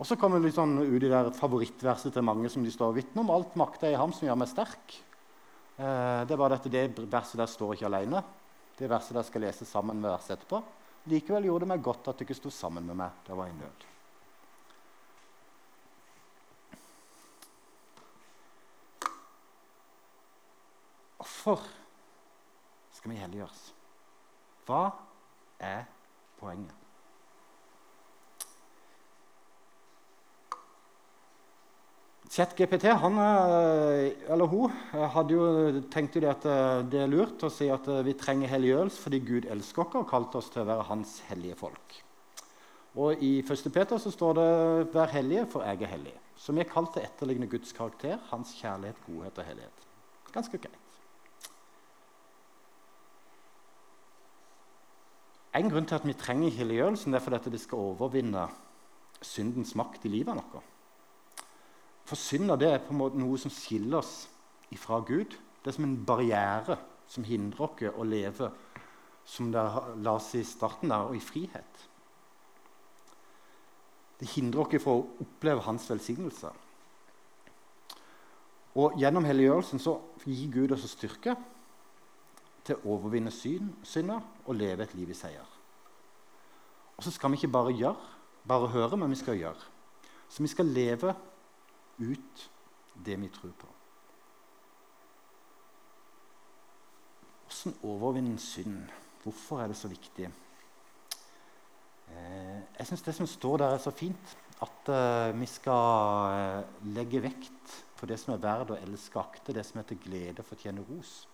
Og 0.00 0.08
så 0.08 0.16
kommer 0.18 0.40
det 0.40 0.48
litt 0.48 0.56
sånn 0.56 0.78
ut 0.80 1.04
i 1.04 1.10
der 1.10 1.28
favorittverset 1.36 2.14
til 2.16 2.24
mange 2.26 2.48
som 2.50 2.64
de 2.64 2.72
står 2.72 2.94
og 2.94 2.96
vitner 2.96 3.22
om. 3.22 3.30
Alt 3.34 3.58
makter 3.60 3.90
er 3.90 3.96
i 3.96 4.00
ham 4.00 4.14
som 4.16 4.26
gjør 4.26 4.40
meg 4.40 4.50
sterk. 4.50 4.96
Eh, 5.76 6.22
det 6.26 6.34
er 6.34 6.40
bare 6.40 6.56
dette, 6.56 6.72
det 6.72 7.06
verset 7.12 7.38
der 7.38 7.50
står 7.50 7.76
ikke 7.76 7.90
alene. 7.90 8.24
Det 8.78 8.90
verset 8.90 9.18
der 9.18 9.28
skal 9.28 9.44
leses 9.46 9.70
sammen 9.70 10.00
med 10.00 10.10
verset 10.10 10.38
etterpå. 10.38 10.62
Likevel 11.12 11.46
gjorde 11.46 11.66
det 11.66 11.74
meg 11.74 11.84
godt 11.84 12.10
at 12.10 12.18
du 12.18 12.24
ikke 12.24 12.38
sto 12.38 12.50
sammen 12.54 12.88
med 12.88 12.98
meg 12.98 13.28
jeg 13.28 13.38
var 13.38 13.50
i 13.50 13.56
nød. 13.58 13.91
Hvorfor 21.42 21.64
skal 22.94 23.10
vi 23.10 23.16
helliggjøres? 23.18 23.62
Hva 24.66 24.82
er 25.58 25.88
poenget? 26.38 26.76
ChatGPT 32.30 32.92
han, 32.94 33.18
eh, 33.18 34.12
eller 34.30 34.46
hun 34.46 34.70
hadde 34.94 35.34
jo 35.34 35.80
tenkt 35.90 36.14
det 36.14 36.30
at 36.30 36.46
eh, 36.46 36.84
det 36.86 37.00
er 37.02 37.10
lurt 37.10 37.42
å 37.42 37.50
si 37.50 37.66
at 37.74 37.90
eh, 37.90 38.04
vi 38.06 38.14
trenger 38.14 38.52
helliggjørelse 38.52 39.02
fordi 39.02 39.20
Gud 39.26 39.48
elsker 39.50 39.82
oss 39.82 39.98
og 39.98 40.06
kalte 40.12 40.38
oss 40.38 40.52
til 40.54 40.62
å 40.62 40.68
være 40.70 40.86
hans 40.92 41.16
hellige 41.26 41.58
folk. 41.58 41.98
Og 43.02 43.18
I 43.18 43.32
1. 43.42 43.66
Peter 43.74 43.98
så 43.98 44.14
står 44.14 44.38
det 44.38 44.46
'Vær 44.94 45.10
hellige, 45.10 45.48
for 45.50 45.66
jeg 45.66 45.82
er 45.82 45.92
hellig'. 45.96 46.22
Så 46.36 46.54
vi 46.54 46.62
er 46.62 46.70
kalt 46.70 46.94
til 46.94 47.02
å 47.02 47.10
etterligne 47.10 47.50
Guds 47.50 47.74
karakter, 47.74 48.22
hans 48.30 48.54
kjærlighet, 48.62 49.04
godhet 49.08 49.42
og 49.42 49.44
hellighet. 49.50 49.84
Ganske 50.32 50.58
greit. 50.58 50.81
En 55.52 55.68
grunn 55.68 55.86
til 55.88 55.98
at 55.98 56.06
vi 56.08 56.16
trenger 56.16 56.54
helliggjørelsen, 56.56 57.14
er 57.14 57.20
fordi 57.20 57.36
at 57.36 57.48
det 57.52 57.60
skal 57.60 57.82
overvinne 57.92 58.46
syndens 59.22 59.74
makt 59.76 60.06
i 60.08 60.12
livet 60.12 60.38
vårt. 60.38 60.62
For 62.08 62.16
synda 62.18 62.56
er 62.66 62.80
på 62.82 62.94
en 62.94 63.00
måte 63.02 63.20
noe 63.20 63.38
som 63.38 63.52
skiller 63.52 64.00
oss 64.00 64.26
ifra 64.72 65.02
Gud. 65.06 65.36
Det 65.62 65.70
er 65.70 65.76
som 65.76 65.86
en 65.86 66.00
barriere 66.06 66.78
som 67.06 67.24
hindrer 67.24 67.68
oss 67.68 67.84
å 67.92 68.08
leve 68.08 68.50
som 69.24 69.52
det 69.52 69.62
la 70.02 70.16
oss 70.16 70.32
i 70.34 70.42
starten 70.42 70.90
der, 70.90 71.06
og 71.06 71.16
i 71.16 71.22
frihet. 71.22 71.84
Det 74.18 74.30
hindrer 74.34 74.64
oss 74.64 74.82
fra 74.82 74.96
å 74.98 75.06
oppleve 75.22 75.62
hans 75.68 75.86
velsignelse. 75.90 76.50
Og 78.82 78.96
Gjennom 78.98 79.26
helliggjørelsen 79.28 79.82
gir 80.24 80.52
Gud 80.52 80.74
oss 80.74 80.88
styrke 80.90 81.36
til 82.66 82.78
å 82.78 82.94
overvinne 82.96 83.32
synder 83.32 84.22
og 84.46 84.56
leve 84.56 84.86
et 84.86 84.94
liv 84.94 85.10
i 85.10 85.16
seier. 85.16 85.58
Og 86.96 87.04
så 87.04 87.10
skal 87.10 87.32
vi 87.32 87.40
ikke 87.40 87.52
bare 87.52 87.74
gjøre, 87.74 88.10
bare 88.48 88.70
høre, 88.70 88.96
men 88.96 89.10
vi 89.10 89.18
skal 89.18 89.38
gjøre. 89.38 89.70
Så 90.28 90.42
vi 90.44 90.50
skal 90.50 90.70
leve 90.70 91.14
ut 91.98 92.50
det 93.04 93.16
vi 93.20 93.30
tror 93.32 93.54
på. 93.58 93.70
Hvordan 97.48 97.80
overvinne 97.82 98.38
synd? 98.38 98.86
Hvorfor 99.22 99.60
er 99.62 99.70
det 99.70 99.76
så 99.76 99.88
viktig? 99.88 100.30
Eh, 102.08 102.60
jeg 102.78 102.86
syns 102.86 103.02
det 103.02 103.14
som 103.14 103.26
står 103.26 103.56
der, 103.62 103.74
er 103.74 103.82
så 103.82 103.90
fint. 103.90 104.38
At 104.62 104.88
uh, 104.94 105.40
vi 105.40 105.46
skal 105.50 106.62
uh, 106.62 106.90
legge 106.94 107.18
vekt 107.22 107.72
på 107.98 108.06
det 108.06 108.14
som 108.20 108.34
er 108.34 108.42
verdt 108.44 108.70
å 108.70 108.78
elske 108.78 109.18
akte, 109.18 109.54
det 109.56 109.64
som 109.66 109.80
er 109.80 109.88
til 109.88 109.98
glede, 110.04 110.44
fortjener 110.46 110.86
ros. 110.86 111.24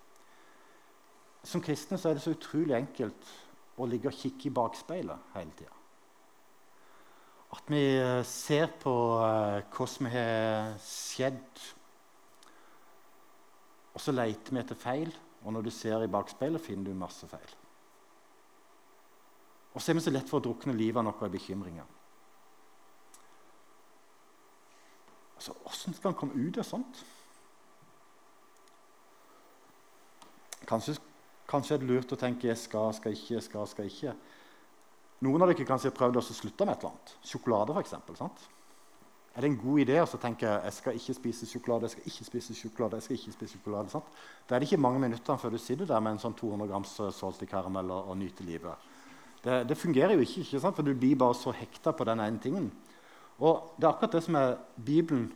Som 1.49 1.65
kristne 1.65 1.97
så 1.97 2.11
er 2.11 2.19
det 2.19 2.25
så 2.25 2.35
utrolig 2.35 2.77
enkelt 2.77 3.29
å 3.79 3.87
ligge 3.89 4.11
og 4.11 4.17
kikke 4.19 4.51
i 4.51 4.55
bakspeilet 4.55 5.35
hele 5.37 5.55
tida. 5.57 5.75
At 7.57 7.71
vi 7.73 7.81
eh, 7.97 8.21
ser 8.29 8.69
på 8.83 8.93
uh, 9.23 9.63
hva 9.73 9.87
som 9.89 10.11
har 10.13 10.75
skjedd, 10.85 11.63
og 13.95 14.03
så 14.05 14.13
leter 14.13 14.55
vi 14.55 14.61
etter 14.61 14.79
feil, 14.79 15.15
Og 15.47 15.53
når 15.55 15.63
du 15.63 15.71
ser 15.71 16.03
i 16.03 16.11
bakspeilet, 16.11 16.61
finner 16.61 16.91
du 16.91 16.99
masse 16.99 17.27
feil. 17.31 17.53
Og 19.73 19.81
så 19.81 19.93
er 19.93 19.95
vi 19.95 20.03
så 20.03 20.11
lett 20.11 20.27
for 20.29 20.41
å 20.41 20.45
drukne 20.45 20.75
livet 20.75 20.99
av 20.99 21.07
noe 21.07 21.29
i 21.29 21.31
bekymringer. 21.31 21.87
Altså, 25.39 25.55
Åssen 25.71 25.95
skal 25.95 26.11
en 26.11 26.19
komme 26.19 26.35
ut 26.35 26.59
av 26.59 26.67
sånt? 26.67 27.05
Kanskje, 30.67 30.99
kanskje 31.49 31.77
er 31.77 31.83
det 31.83 31.89
lurt 31.89 32.13
å 32.13 32.21
tenke 32.21 32.49
'jeg 32.49 32.59
skal, 32.59 32.93
skal 32.95 33.13
ikke, 33.13 33.35
jeg 33.35 33.43
skal, 33.43 33.67
skal 33.67 33.85
ikke'. 33.89 34.15
Noen 35.21 35.43
av 35.43 35.49
dere 35.51 35.67
kanskje 35.67 35.91
har 35.91 35.97
prøvd 35.99 36.21
å 36.21 36.23
slutte 36.23 36.65
med 36.65 36.77
et 36.77 36.85
eller 36.85 36.93
annet. 36.95 37.15
Sjokolade, 37.27 37.75
f.eks. 37.75 38.49
Er 39.39 39.43
det 39.43 39.51
en 39.51 39.59
god 39.61 39.81
idé 39.85 39.97
å 40.03 40.19
tenke 40.19 40.47
jeg 40.47 40.75
skal 40.75 40.97
ikke 40.99 41.15
spise 41.15 41.47
sjokolade, 41.47 41.87
jeg 41.87 41.91
skal 41.95 42.07
ikke 42.11 42.25
spise 42.27 42.55
sjokolade, 42.55 42.99
jeg 42.99 43.03
skal 43.03 43.17
ikke 43.19 43.35
spise 43.37 43.53
sjokolade, 43.53 43.91
sant? 43.93 44.05
Da 44.47 44.55
er 44.55 44.61
det 44.61 44.69
ikke 44.69 44.81
mange 44.83 44.99
minutter 44.99 45.37
før 45.39 45.51
du 45.55 45.59
sitter 45.59 45.87
der 45.87 46.01
med 46.01 46.17
en 46.17 46.23
sånn 46.23 46.35
200 46.35 46.71
grams 46.71 46.95
eh, 47.01 47.13
salty 47.15 47.47
karamell 47.47 47.91
og, 47.91 48.09
og 48.11 48.19
nyter 48.19 48.47
livet. 48.49 48.89
Det, 49.45 49.61
det, 49.69 49.79
fungerer 49.79 50.17
jo 50.17 50.25
ikke, 50.27 50.43
ikke 50.43 50.63
sant? 50.65 50.75
for 50.75 50.83
du 50.83 50.95
blir 50.95 51.19
bare 51.19 51.37
så 51.39 51.55
hekta 51.55 51.93
på 51.95 52.07
den 52.09 52.23
ene 52.25 52.43
tingen. 52.43 52.71
Og 53.39 53.77
det 53.79 53.87
er 53.87 53.93
akkurat 53.93 54.17
det 54.17 54.25
som 54.27 54.39
er 54.39 54.57
Bibelen 54.75 55.29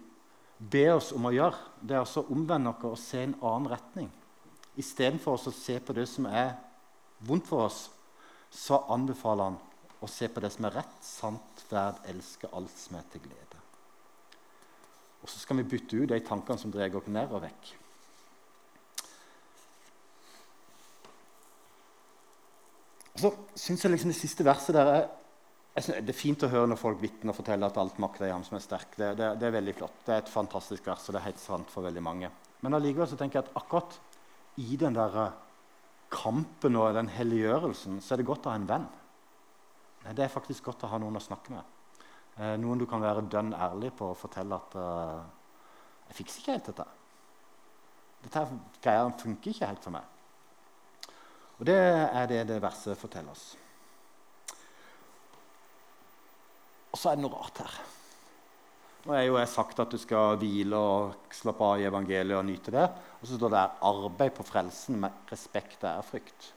ber 0.58 0.96
oss 0.96 1.12
om 1.14 1.26
å 1.30 1.34
gjøre. 1.34 1.62
Det 1.78 1.98
er 1.98 2.02
å 2.02 2.26
omvende 2.34 2.74
oss 2.74 2.88
og 2.90 2.98
se 3.02 3.22
en 3.22 3.36
annen 3.38 3.70
retning. 3.70 4.10
Istedenfor 4.80 5.36
å 5.36 5.52
se 5.54 5.78
på 5.80 5.94
det 5.96 6.06
som 6.08 6.26
er 6.30 6.54
vondt 7.26 7.48
for 7.48 7.66
oss, 7.66 7.84
så 8.52 8.82
anbefaler 8.92 9.52
han 9.52 9.60
å 10.02 10.08
se 10.10 10.28
på 10.28 10.40
det 10.42 10.50
som 10.52 10.66
er 10.68 10.78
rett, 10.80 10.96
sant, 11.04 11.64
verd, 11.70 12.00
elske 12.10 12.50
alt 12.52 12.74
som 12.76 12.96
er 12.98 13.06
til 13.12 13.22
glede. 13.26 13.60
Og 15.22 15.30
så 15.30 15.38
skal 15.38 15.60
vi 15.60 15.68
bytte 15.74 16.00
ut 16.02 16.10
de 16.10 16.18
tankene 16.26 16.58
som 16.58 16.72
drar 16.74 16.98
oss 16.98 17.08
ned 17.12 17.30
og 17.30 17.44
vekk. 17.44 17.76
så 23.22 23.30
syns 23.54 23.84
jeg 23.84 23.92
liksom 23.92 24.10
det 24.12 24.18
siste 24.18 24.46
verset 24.46 24.76
der 24.76 24.94
er 24.96 25.02
det 25.72 26.12
er 26.12 26.16
fint 26.16 26.42
å 26.44 26.50
høre 26.52 26.68
når 26.68 26.76
folk 26.76 26.98
vitner 27.00 27.32
og 27.32 27.38
forteller 27.38 27.70
at 27.70 27.78
alt 27.80 27.96
makter 28.02 28.26
i 28.26 28.32
ham 28.32 28.42
som 28.44 28.58
er 28.58 28.60
sterk. 28.60 28.90
Det, 28.92 29.06
det, 29.16 29.28
det, 29.40 29.46
er 29.48 29.54
veldig 29.54 29.72
flott. 29.78 30.02
Det 30.04 30.12
er 30.12 30.18
et 30.20 30.28
fantastisk 30.28 30.84
vers, 30.84 31.06
og 31.08 31.14
det 31.14 31.22
er 31.22 31.30
helt 31.30 31.40
sant 31.40 31.70
for 31.72 31.86
veldig 31.86 32.02
mange. 32.04 32.28
Men 32.60 32.76
allikevel 32.76 33.08
tenker 33.16 33.38
jeg 33.38 33.46
at 33.46 33.56
akkurat 33.56 33.96
i 34.60 34.76
den 34.76 34.96
der 34.96 35.18
eh, 35.22 35.38
kampen 36.12 36.76
og 36.76 36.94
den 36.94 37.08
helliggjørelsen 37.08 38.00
så 38.04 38.14
er 38.14 38.20
det 38.20 38.28
godt 38.28 38.46
å 38.46 38.52
ha 38.52 38.58
en 38.60 38.68
venn. 38.68 38.88
Det 40.02 40.24
er 40.24 40.32
faktisk 40.32 40.66
godt 40.66 40.84
å 40.84 40.90
ha 40.92 40.98
noen 41.00 41.16
å 41.16 41.22
snakke 41.22 41.54
med. 41.54 41.78
Eh, 42.36 42.56
noen 42.60 42.80
du 42.80 42.86
kan 42.90 43.02
være 43.02 43.24
dønn 43.32 43.54
ærlig 43.54 43.92
på 43.96 44.10
og 44.12 44.18
fortelle 44.18 44.56
at 44.56 44.76
uh, 44.76 45.22
'Jeg 46.08 46.16
fikser 46.18 46.40
ikke 46.40 46.52
helt 46.52 46.68
dette.' 46.72 46.90
Dette 48.22 48.42
greia 48.82 49.08
funker 49.18 49.50
ikke 49.50 49.66
helt 49.66 49.82
for 49.82 49.90
meg. 49.90 50.04
Og 51.58 51.66
Det 51.66 51.78
er 51.78 52.26
det 52.26 52.46
det 52.48 52.62
verset 52.62 52.98
forteller 52.98 53.30
oss. 53.30 53.56
Og 56.92 56.98
så 56.98 57.10
er 57.10 57.16
det 57.16 57.24
noe 57.24 57.34
rart 57.34 57.58
her. 57.58 57.80
Nå 59.02 59.14
er 59.18 59.24
jo 59.26 59.34
jeg 59.34 59.50
sagt 59.50 59.80
at 59.82 59.90
du 59.90 59.98
skal 59.98 60.36
hvile 60.38 60.78
og 60.78 61.32
slappe 61.34 61.66
av 61.66 61.80
i 61.80 61.86
evangeliet 61.88 62.38
og 62.38 62.44
nyte 62.46 62.70
det. 62.70 62.84
Og 63.18 63.26
så 63.26 63.38
står 63.38 63.50
det 63.50 63.58
her 63.58 63.78
'arbeid 63.88 64.34
på 64.36 64.46
frelsen 64.46 65.00
med 65.02 65.10
respekt 65.30 65.82
og 65.82 65.90
ærefrykt'. 65.90 66.52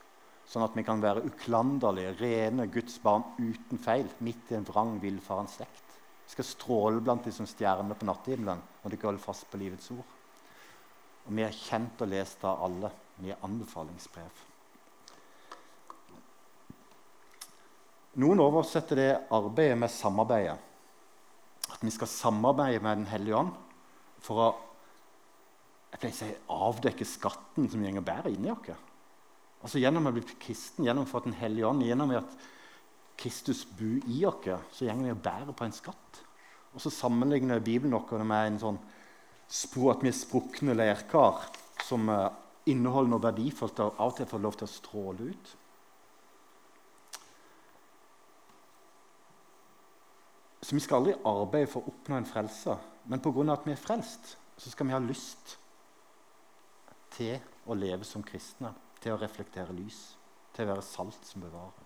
Sånn 0.46 0.62
at 0.62 0.76
vi 0.78 0.84
kan 0.86 1.02
være 1.02 1.24
uklanderlige, 1.26 2.14
rene 2.20 2.68
Guds 2.70 3.00
barn 3.02 3.24
uten 3.38 3.78
feil, 3.82 4.06
midt 4.20 4.52
i 4.52 4.54
en 4.54 4.66
vrang, 4.68 5.00
villfaren 5.02 5.48
slekt. 5.50 5.82
Vi 6.26 6.30
skal 6.36 6.44
stråle 6.44 7.00
blant 7.00 7.24
de 7.24 7.32
som 7.32 7.46
stjerner 7.46 7.98
på 7.98 8.06
nattehimmelen 8.06 8.62
når 8.82 8.90
de 8.90 9.00
holder 9.02 9.22
fast 9.22 9.50
på 9.50 9.58
livets 9.58 9.90
ord. 9.90 10.06
Og 11.26 11.34
vi 11.34 11.42
er 11.42 11.50
kjent 11.50 12.02
og 12.02 12.08
lest 12.08 12.44
av 12.44 12.62
alle. 12.62 12.92
Vi 13.18 13.30
er 13.30 13.42
anbefalingsbrev. 13.42 14.44
Noen 18.22 18.40
oversetter 18.40 18.96
det 18.96 19.12
arbeidet 19.34 19.78
med 19.78 19.90
samarbeidet. 19.90 20.75
At 21.76 21.84
vi 21.84 21.92
skal 21.92 22.08
samarbeide 22.08 22.82
med 22.82 23.02
Den 23.02 23.10
hellige 23.10 23.36
ånd 23.36 23.52
for 24.24 24.42
å 24.42 24.48
jeg 25.92 26.00
pleier 26.02 26.12
å 26.12 26.18
si, 26.18 26.30
avdekke 26.52 27.06
skatten 27.08 27.68
som 27.72 27.80
går 27.80 28.04
bedre 28.04 28.32
inni 28.34 28.50
oss. 28.52 28.74
Altså 29.62 29.80
Gjennom 29.80 30.10
å 30.10 30.12
bli 30.12 30.24
kristen, 30.42 30.84
gjennom 30.84 31.06
å 31.06 31.08
få 31.08 31.22
Den 31.24 31.36
hellige 31.38 31.70
ånd, 31.70 31.84
gjennom 31.86 32.12
at 32.18 32.34
Kristus 33.16 33.62
bor 33.78 34.10
i 34.12 34.24
oss, 34.28 34.50
så 34.76 34.84
går 34.84 35.06
vi 35.06 35.14
og 35.14 35.22
bærer 35.24 35.56
på 35.56 35.64
en 35.64 35.72
skatt. 35.72 36.20
Og 36.74 36.82
så 36.84 36.92
sammenligner 36.92 37.64
Bibelen 37.64 37.96
oss 37.96 38.24
med 38.28 38.50
en 38.50 38.58
sånn 38.60 38.80
at 39.94 40.02
vi 40.02 40.10
er 40.10 40.18
sprukne 40.18 40.74
leirkar 40.74 41.46
som 41.86 42.08
eh, 42.10 42.28
inneholder 42.68 43.12
noe 43.14 43.24
verdifullt 43.28 43.78
og 43.80 44.00
av 44.02 44.10
og 44.10 44.18
til 44.18 44.28
får 44.28 44.42
lov 44.42 44.58
til 44.58 44.66
å 44.66 44.72
stråle 44.74 45.30
ut. 45.30 45.52
Så 50.66 50.74
vi 50.74 50.82
skal 50.82 50.98
aldri 50.98 51.12
arbeide 51.30 51.70
for 51.70 51.84
å 51.84 51.92
oppnå 51.92 52.16
en 52.18 52.26
frelse. 52.26 52.74
Men 53.06 53.20
pga. 53.22 53.52
at 53.52 53.66
vi 53.66 53.70
er 53.70 53.78
frelst, 53.78 54.32
så 54.58 54.70
skal 54.70 54.86
vi 54.88 54.92
ha 54.92 54.98
lyst 54.98 55.52
til 57.14 57.38
å 57.66 57.74
leve 57.74 58.04
som 58.04 58.24
kristne. 58.26 58.72
Til 58.98 59.14
å 59.14 59.20
reflektere 59.20 59.76
lys. 59.76 60.16
Til 60.56 60.66
å 60.66 60.72
være 60.72 60.82
salt 60.82 61.28
som 61.28 61.44
bevarer. 61.44 61.84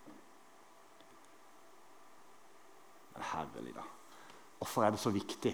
Men 3.12 3.28
herlig, 3.34 3.74
da. 3.76 3.84
Hvorfor 4.62 4.86
er 4.86 4.96
det 4.96 5.02
så 5.02 5.12
viktig 5.12 5.52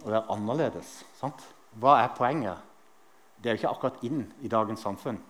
å 0.00 0.08
være 0.08 0.24
annerledes? 0.32 1.02
Sant? 1.20 1.44
Hva 1.76 1.98
er 2.00 2.16
poenget? 2.16 2.64
Det 3.36 3.50
er 3.50 3.58
jo 3.58 3.60
ikke 3.60 3.74
akkurat 3.74 4.04
inn 4.08 4.24
i 4.40 4.48
dagens 4.48 4.80
samfunn. 4.80 5.20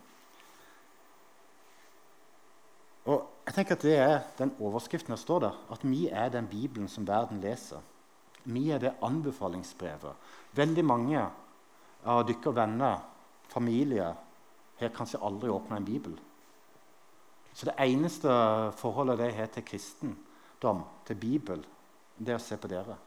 Og 3.10 3.43
jeg 3.54 3.66
tenker 3.68 3.76
at 3.76 3.82
Det 3.82 3.96
er 3.96 4.22
den 4.38 4.50
overskriften 4.58 5.14
som 5.14 5.22
står 5.22 5.40
der. 5.40 5.58
At 5.70 5.84
vi 5.86 6.08
er 6.08 6.28
den 6.28 6.46
Bibelen 6.50 6.88
som 6.88 7.06
verden 7.06 7.40
leser. 7.40 7.78
Vi 8.44 8.70
er 8.70 8.78
det 8.78 8.96
anbefalingsbrevet. 9.02 10.16
Veldig 10.52 10.84
mange 10.84 11.22
av 12.04 12.24
dere 12.26 12.54
venner, 12.54 12.98
familie, 13.48 14.08
har 14.80 14.90
kanskje 14.96 15.22
aldri 15.22 15.48
åpna 15.48 15.76
en 15.76 15.84
bibel. 15.84 16.18
Så 17.54 17.66
det 17.70 17.76
eneste 17.78 18.28
forholdet 18.76 19.18
de 19.18 19.30
har 19.32 19.46
til 19.46 19.62
kristendom, 19.62 20.82
til 21.06 21.16
Bibel, 21.16 21.64
det 22.18 22.34
er 22.34 22.40
å 22.40 22.42
se 22.42 22.58
på 22.58 22.68
dere. 22.68 22.98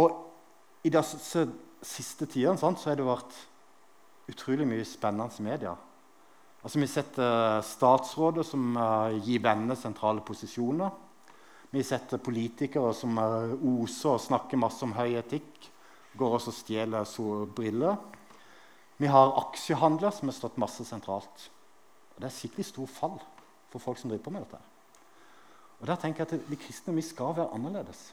Og 0.00 0.16
i 0.88 0.90
disse 0.90 1.46
siste 1.84 2.26
tidene 2.26 2.56
så 2.56 2.88
har 2.88 2.96
det 2.96 3.04
vært 3.04 3.36
utrolig 4.32 4.66
mye 4.68 4.86
spennende 4.88 5.44
medier. 5.44 5.76
Altså, 6.62 6.78
vi 6.78 6.86
har 6.86 6.92
sett 6.92 7.20
statsråder 7.66 8.46
som 8.46 8.76
uh, 8.78 9.10
gir 9.24 9.42
vennene 9.42 9.76
sentrale 9.78 10.22
posisjoner. 10.24 10.92
Vi 11.72 11.80
har 11.80 11.88
sett 11.88 12.14
politikere 12.22 12.92
som 12.94 13.16
oser 13.18 14.14
og 14.14 14.22
snakker 14.22 14.60
masse 14.60 14.84
om 14.84 14.92
høy 14.94 15.16
etikk. 15.18 15.70
Går 16.18 16.36
også 16.36 16.52
og 16.52 16.58
stjeler 16.58 17.08
solbriller. 17.08 17.96
Vi 19.00 19.08
har 19.10 19.32
aksjehandler 19.40 20.12
som 20.14 20.28
har 20.28 20.36
stått 20.36 20.60
masse 20.60 20.84
sentralt. 20.86 21.48
Og 22.14 22.20
Det 22.20 22.28
er 22.28 22.34
skikkelig 22.36 22.66
stor 22.68 22.90
fall 22.90 23.16
for 23.72 23.80
folk 23.82 23.98
som 23.98 24.12
driver 24.12 24.26
på 24.26 24.34
med 24.34 24.44
dette. 24.44 24.60
Og 25.80 25.88
der 25.88 25.96
tenker 25.98 26.22
jeg 26.22 26.38
at 26.42 26.50
De 26.50 26.60
kristne 26.60 26.94
vi 26.94 27.02
skal 27.02 27.34
være 27.34 27.50
annerledes. 27.56 28.12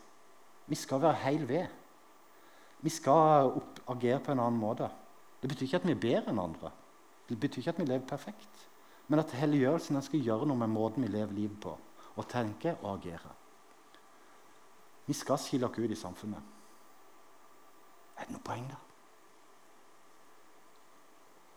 Vi 0.65 0.75
skal 0.75 1.01
være 1.01 1.21
heil 1.25 1.45
ved. 1.49 1.67
Vi 2.82 2.89
skal 2.89 3.51
agere 3.88 4.19
på 4.23 4.32
en 4.32 4.39
annen 4.39 4.60
måte. 4.60 4.89
Det 5.41 5.49
betyr 5.49 5.65
ikke 5.65 5.80
at 5.80 5.88
vi 5.88 5.95
er 5.95 6.04
bedre 6.04 6.34
enn 6.34 6.41
andre. 6.41 6.71
Det 7.30 7.38
betyr 7.39 7.62
ikke 7.62 7.75
at 7.75 7.80
vi 7.80 7.88
lever 7.88 8.08
perfekt. 8.08 8.65
Men 9.08 9.23
at 9.23 9.34
helliggjørelsen 9.34 10.02
skal 10.06 10.25
gjøre 10.25 10.47
noe 10.49 10.60
med 10.60 10.73
måten 10.73 11.06
vi 11.06 11.10
lever 11.10 11.34
livet 11.34 11.58
på, 11.63 11.73
og 12.15 12.28
tenke 12.30 12.75
og 12.82 12.97
agere. 12.97 13.32
Vi 15.08 15.15
skal 15.17 15.39
skille 15.41 15.65
oss 15.65 15.80
ut 15.80 15.91
i 15.91 15.97
samfunnet. 15.97 16.56
Er 18.19 18.28
det 18.28 18.36
noe 18.36 18.45
poeng 18.45 18.67
da? 18.69 18.78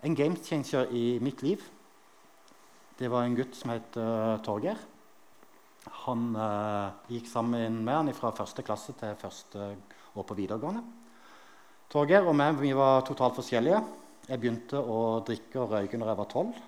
En 0.02 0.16
game 0.18 0.38
changer 0.42 0.90
i 0.90 1.18
mitt 1.22 1.42
liv 1.42 1.62
det 2.98 3.08
var 3.10 3.24
en 3.24 3.34
gutt 3.34 3.56
som 3.56 3.72
het 3.72 3.96
uh, 3.98 4.38
Torgeir. 4.44 4.78
Han 6.04 6.36
uh, 6.36 6.92
gikk 7.10 7.26
sammen 7.26 7.80
med 7.82 7.96
han 7.96 8.14
fra 8.14 8.30
første 8.36 8.62
klasse 8.62 8.94
til 8.98 9.16
første 9.18 9.70
år 10.14 10.26
på 10.28 10.36
videregående. 10.38 10.84
Torgeir 11.92 12.24
og 12.24 12.32
meg 12.32 12.56
vi 12.56 12.70
var 12.72 13.02
totalt 13.04 13.36
forskjellige. 13.36 13.78
Jeg 14.24 14.40
begynte 14.40 14.80
å 14.80 15.20
drikke 15.28 15.58
og 15.60 15.74
røyke 15.74 15.98
når 16.00 16.08
jeg 16.08 16.18
var 16.22 16.28
tolv, 16.30 16.60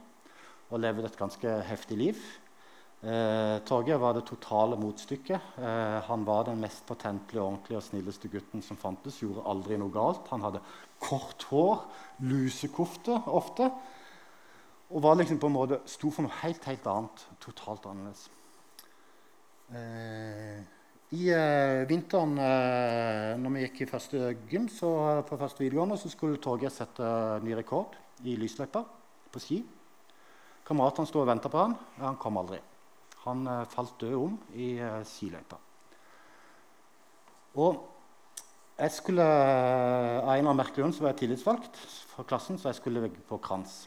og 0.68 0.82
levde 0.82 1.06
et 1.08 1.16
ganske 1.16 1.54
heftig 1.64 1.96
liv. 1.96 2.18
Eh, 3.00 3.54
Torgeir 3.64 4.02
var 4.02 4.18
det 4.18 4.26
totale 4.28 4.76
motstykket. 4.76 5.56
Eh, 5.64 5.96
han 6.10 6.28
var 6.28 6.44
den 6.50 6.60
mest 6.60 6.84
patentlige, 6.84 7.40
ordentlige 7.40 7.80
og 7.80 7.86
snilleste 7.86 8.28
gutten 8.28 8.60
som 8.66 8.76
fantes. 8.76 9.22
Gjorde 9.24 9.46
aldri 9.48 9.80
noe 9.80 9.96
galt. 9.96 10.28
Han 10.28 10.44
hadde 10.44 10.60
kort 11.00 11.48
hår, 11.48 11.86
lusekofte 12.28 13.16
ofte. 13.24 13.72
Og 14.92 15.06
var 15.08 15.16
liksom 15.16 15.40
på 15.40 15.48
en 15.48 15.56
måte, 15.56 15.80
sto 15.88 16.12
for 16.12 16.28
noe 16.28 16.40
helt, 16.42 16.68
helt 16.68 16.92
annet. 16.98 17.28
Totalt 17.40 17.88
annerledes. 17.88 18.28
Eh, 19.72 20.83
I 21.12 21.28
eh, 21.30 21.84
vinteren 21.88 22.38
eh, 22.40 23.34
når 23.38 23.52
vi 23.52 23.64
gikk 23.66 23.82
i 23.84 23.88
første 23.90 24.32
gym, 24.48 24.70
så 24.72 24.88
for 25.28 25.40
første 25.40 25.60
videregående, 25.60 25.98
så 26.00 26.08
skulle 26.08 26.40
Torgeir 26.42 26.72
sette 26.72 27.04
ny 27.44 27.52
rekord 27.58 27.92
i 28.24 28.38
lysløypa 28.40 28.80
på 29.34 29.42
ski. 29.42 29.60
Kameratene 30.64 31.10
sto 31.10 31.20
og 31.20 31.28
venta 31.28 31.50
på 31.52 31.60
han. 31.60 31.76
Han 32.00 32.16
kom 32.20 32.40
aldri. 32.40 32.60
Han 33.26 33.44
eh, 33.46 33.64
falt 33.72 33.98
død 34.00 34.14
om 34.16 34.38
i 34.56 34.74
eh, 34.80 35.02
skiløypa. 35.08 35.60
Og 37.60 37.82
jeg 38.74 38.90
skulle, 38.90 39.22
Av 39.22 40.32
en 40.32 40.48
annen 40.48 40.58
merkelig 40.58 40.82
grunn 40.82 40.96
var 40.98 41.12
jeg 41.12 41.20
tillitsvalgt 41.20 41.76
for 42.10 42.26
klassen, 42.26 42.58
så 42.58 42.72
jeg 42.72 42.80
skulle 42.80 43.10
på 43.28 43.38
krans. 43.38 43.84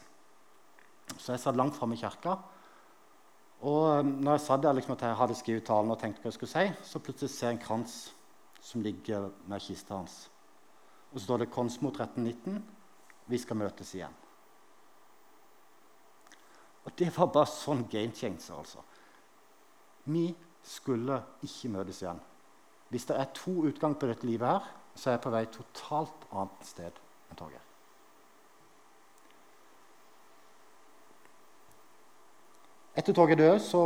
Så 1.18 1.34
jeg 1.34 1.42
satt 1.44 1.58
langt 1.60 1.76
framme 1.76 1.98
i 1.98 2.00
kirka. 2.00 2.38
Og 3.66 4.00
eh, 4.00 4.06
når 4.06 4.32
jeg 4.38 4.46
satt 4.46 4.64
der 4.64 4.78
liksom, 4.78 4.94
at 4.94 5.02
jeg 5.08 5.18
hadde 5.18 5.36
skrevet 5.36 5.66
talen 5.66 5.92
og 5.92 6.00
tenkte 6.02 6.22
hva 6.22 6.30
jeg 6.30 6.38
skulle 6.38 6.54
si, 6.54 6.90
så 6.92 7.02
plutselig 7.02 7.34
ser 7.34 7.52
jeg 7.52 7.58
en 7.58 7.64
krans 7.64 7.98
som 8.62 8.84
ligger 8.86 9.30
med 9.48 9.64
kista 9.64 9.98
hans. 9.98 10.28
Og 11.12 11.20
så 11.20 11.26
står 11.26 11.38
det 11.38 11.50
'Konsmo 11.50 11.90
1319'. 11.90 12.62
Vi 13.28 13.38
skal 13.38 13.58
møtes 13.58 13.94
igjen. 13.96 14.14
Og 16.86 16.92
det 17.00 17.10
var 17.18 17.28
bare 17.28 17.46
sånn 17.52 17.88
game 17.92 18.14
changer, 18.16 18.56
altså. 18.56 18.80
Vi 20.06 20.36
skulle 20.64 21.24
ikke 21.44 21.70
møtes 21.70 22.02
igjen. 22.02 22.20
Hvis 22.90 23.06
det 23.06 23.18
er 23.20 23.34
to 23.36 23.52
utgang 23.68 23.98
på 24.00 24.08
dette 24.08 24.28
livet, 24.28 24.48
her, 24.48 24.70
så 24.96 25.10
er 25.10 25.18
jeg 25.18 25.22
på 25.22 25.34
vei 25.34 25.46
totalt 25.52 26.28
annet 26.32 26.70
sted 26.70 27.02
enn 27.30 27.40
Torgeir. 27.40 27.67
Etter 32.98 33.14
toget 33.14 33.38
døde, 33.38 33.60
så 33.62 33.80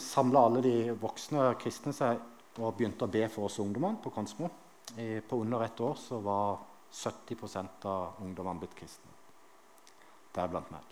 samla 0.00 0.46
alle 0.46 0.62
de 0.64 0.76
voksne 0.96 1.50
kristne 1.60 1.92
seg 1.92 2.20
og 2.62 2.76
begynte 2.78 3.04
å 3.04 3.12
be 3.12 3.26
for 3.28 3.50
oss 3.50 3.58
ungdommene 3.60 4.00
på 4.00 4.12
Konsmo. 4.14 4.48
på 5.28 5.36
under 5.40 5.64
ett 5.64 5.80
år 5.80 5.94
så 5.96 6.18
var 6.20 6.58
70% 6.92 7.84
av 7.84 8.20
ungdommene 8.22 8.60
blitt 8.60 8.76
kristne. 8.78 9.10
Deriblant 10.34 10.70
meg. 10.70 10.82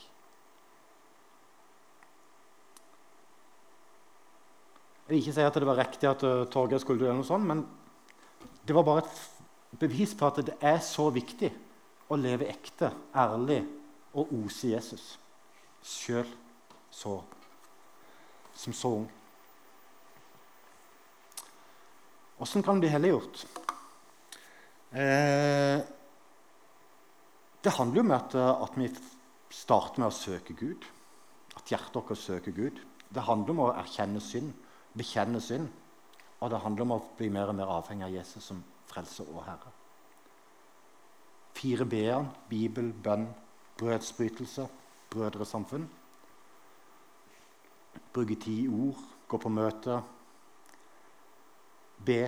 Jeg 5.03 5.09
vil 5.09 5.21
ikke 5.23 5.35
si 5.37 5.45
at 5.45 5.55
det 5.55 5.69
var 5.69 5.81
riktig 5.81 6.09
at 6.09 6.23
uh, 6.25 6.45
Torgeir 6.49 6.81
skulle 6.81 7.05
gjøre 7.05 7.17
noe 7.19 7.27
sånt, 7.27 7.45
men 7.45 7.65
det 8.65 8.75
var 8.75 8.87
bare 8.87 9.05
et 9.05 9.79
bevis 9.81 10.15
på 10.17 10.29
at 10.29 10.41
det 10.47 10.57
er 10.61 10.81
så 10.85 11.09
viktig 11.13 11.51
å 12.09 12.17
leve 12.17 12.49
ekte, 12.49 12.93
ærlig 13.15 13.63
og 14.13 14.33
ose 14.43 14.73
Jesus 14.73 15.13
sjøl 15.83 16.29
som 18.63 18.77
så 18.77 18.95
ung. 19.01 19.09
Åssen 22.43 22.63
kan 22.63 22.79
det 22.79 22.87
bli 22.87 22.95
helliggjort? 22.95 23.45
Eh, 24.91 25.79
det 27.63 27.77
handler 27.77 28.01
jo 28.01 28.07
om 28.07 28.17
at, 28.17 28.35
at, 28.35 28.79
vi 28.79 28.89
starter 29.53 30.03
med 30.03 30.11
å 30.11 30.17
søke 30.17 30.57
Gud. 30.59 30.87
At 31.59 31.71
hjertet 31.71 31.99
vårt 31.99 32.19
søker 32.19 32.55
Gud. 32.57 32.81
Det 33.13 33.27
handler 33.29 33.55
om 33.55 33.67
å 33.67 33.73
erkjenne 33.77 34.23
synd 34.25 34.55
bekjenne 34.99 35.41
synd. 35.41 35.69
Og 36.41 36.51
det 36.51 36.61
handler 36.65 36.87
om 36.87 36.97
å 36.97 37.03
bli 37.19 37.31
mer 37.33 37.51
og 37.53 37.57
mer 37.57 37.71
avhengig 37.71 38.09
av 38.09 38.17
Jesus 38.17 38.45
som 38.51 38.63
frelser 38.91 39.29
og 39.31 39.45
herre. 39.47 39.73
Fire 41.57 41.87
b-er 41.87 42.27
Bibel, 42.49 42.91
bønn, 42.93 43.29
brødsbrytelse, 43.79 44.67
brødresamfunn. 45.13 45.87
Bruke 48.13 48.37
tid 48.37 48.67
i 48.67 48.69
ord, 48.69 49.01
gå 49.29 49.39
på 49.41 49.49
møte, 49.53 49.97
be, 52.05 52.23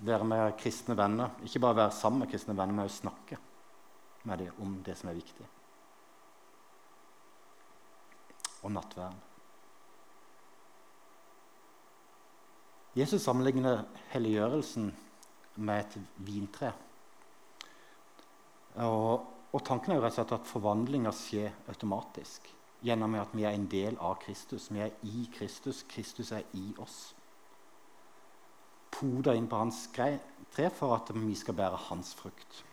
være 0.00 0.24
med 0.24 0.52
kristne 0.60 0.96
venner. 0.96 1.34
Ikke 1.44 1.60
bare 1.60 1.76
være 1.82 1.96
sammen 1.96 2.24
med 2.24 2.30
kristne 2.32 2.56
venner, 2.56 2.72
men 2.72 2.86
også 2.86 3.02
snakke 3.02 3.38
med 4.24 4.38
dem 4.44 4.62
om 4.62 4.78
det 4.84 4.96
som 4.98 5.10
er 5.10 5.18
viktig. 5.18 5.48
Og 8.62 8.72
nattverden. 8.72 9.26
Jesus 12.96 13.22
sammenligner 13.22 13.84
helliggjørelsen 14.10 14.88
med 15.62 15.84
et 15.84 16.00
vintre. 16.26 16.72
Og, 18.82 19.28
og 19.52 19.62
tanken 19.66 19.92
er 19.92 20.00
jo 20.00 20.04
rett 20.04 20.16
og 20.16 20.18
slett 20.18 20.34
at 20.34 20.48
forvandlinga 20.50 21.12
skjer 21.14 21.54
automatisk 21.70 22.48
gjennom 22.82 23.14
at 23.20 23.32
vi 23.36 23.44
er 23.44 23.56
en 23.56 23.68
del 23.70 23.98
av 24.00 24.18
Kristus. 24.22 24.70
Vi 24.72 24.80
er 24.80 24.94
i 25.06 25.26
Kristus. 25.34 25.84
Kristus 25.88 26.32
er 26.32 26.46
i 26.56 26.70
oss. 26.80 27.14
Poda 28.90 29.34
inn 29.36 29.48
på 29.48 29.60
hans 29.60 29.86
tre 29.94 30.70
for 30.74 30.96
at 30.96 31.12
vi 31.14 31.34
skal 31.38 31.56
bære 31.56 31.78
hans 31.88 32.14
frukt. 32.18 32.64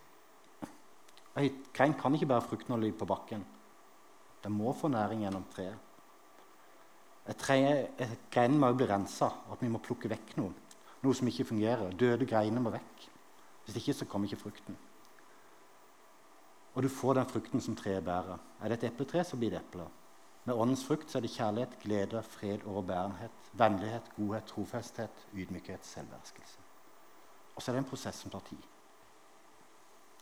Et 1.37 1.67
grein 1.73 1.93
kan 1.93 2.15
ikke 2.15 2.29
bære 2.31 2.47
frukt 2.49 2.69
når 2.69 2.77
det 2.79 2.87
ligger 2.87 2.99
på 3.03 3.11
bakken. 3.13 3.43
Den 4.43 4.55
må 4.57 4.73
få 4.73 4.87
næring 4.87 5.21
gjennom 5.21 5.45
treet. 5.53 5.83
Greinen 7.27 8.59
må 8.59 8.71
bli 8.73 8.87
rensa, 8.87 9.27
at 9.51 9.61
vi 9.61 9.69
må 9.69 9.81
plukke 9.83 10.09
vekk 10.09 10.37
noe. 10.39 10.53
Noe 11.03 11.15
som 11.15 11.27
ikke 11.29 11.45
fungerer. 11.51 11.91
Døde 11.91 12.25
greiner 12.25 12.63
må 12.63 12.71
vekk. 12.73 13.07
Hvis 13.65 13.81
ikke 13.81 13.93
så 13.93 14.07
kommer 14.07 14.29
ikke 14.29 14.41
frukten. 14.47 14.77
Og 16.77 16.83
du 16.85 16.89
får 16.93 17.17
den 17.17 17.29
frukten 17.29 17.63
som 17.63 17.75
treet 17.75 18.05
bærer. 18.05 18.37
Er 18.61 18.69
det 18.69 18.77
et 18.77 18.91
epletre, 18.91 19.23
så 19.25 19.37
blir 19.37 19.49
det 19.49 19.63
epler. 19.63 19.89
Med 20.45 20.53
åndens 20.53 20.85
frukt 20.85 21.09
så 21.09 21.17
er 21.17 21.25
det 21.25 21.33
kjærlighet, 21.33 21.73
glede, 21.81 22.21
fred, 22.23 22.63
overbærenhet, 22.69 23.49
vennlighet, 23.57 24.11
godhet, 24.15 24.45
trofesthet, 24.45 25.25
ydmykhet, 25.33 25.85
selvverskelse. 25.85 26.59
Og 27.55 27.61
så 27.61 27.71
er 27.71 27.75
det 27.75 27.83
en 27.83 27.89
prosess 27.89 28.21
som 28.21 28.31
tar 28.31 28.45
tid. 28.45 28.69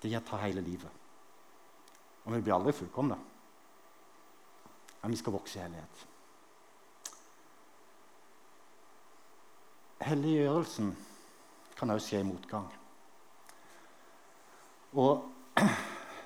Det 0.01 0.23
tar 0.25 0.45
hele 0.47 0.63
livet. 0.63 0.91
Og 2.23 2.33
vi 2.33 2.41
blir 2.41 2.55
aldri 2.55 2.71
fullkomne. 2.71 3.19
Men 5.01 5.11
vi 5.11 5.19
skal 5.19 5.35
vokse 5.35 5.59
i 5.59 5.61
hellighet. 5.61 6.07
helliggjørelsen 10.05 10.91
kan 11.77 11.89
også 11.89 12.07
skje 12.07 12.19
i 12.21 12.27
motgang. 12.27 12.67
Og 14.93 15.34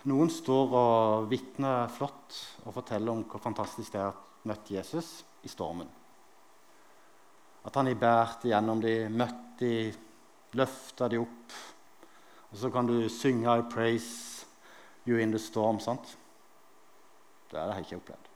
noen 0.09 0.31
står 0.33 0.75
og 0.75 1.29
vitner 1.29 1.89
flott 1.93 2.37
og 2.65 2.73
forteller 2.75 3.13
om 3.13 3.23
hvor 3.29 3.41
fantastisk 3.43 3.93
det 3.93 4.01
er 4.01 4.11
å 4.11 4.47
møte 4.49 4.75
Jesus 4.75 5.19
i 5.45 5.51
stormen. 5.51 5.89
At 7.65 7.75
han 7.75 7.89
har 7.89 7.99
båret 7.99 8.47
gjennom 8.49 8.81
de, 8.81 8.93
møtt 9.11 9.59
de, 9.59 9.73
løfta 10.57 11.09
de 11.11 11.19
opp. 11.21 11.57
Og 12.49 12.57
så 12.57 12.71
kan 12.73 12.87
du 12.87 13.09
synge 13.09 13.45
'I 13.51 13.67
praise 13.69 14.45
you 15.05 15.19
in 15.19 15.31
the 15.31 15.37
storm'. 15.37 15.79
sant? 15.79 16.17
Det 17.51 17.59
har 17.59 17.73
jeg 17.73 17.85
ikke 17.85 17.97
opplevd. 17.97 18.29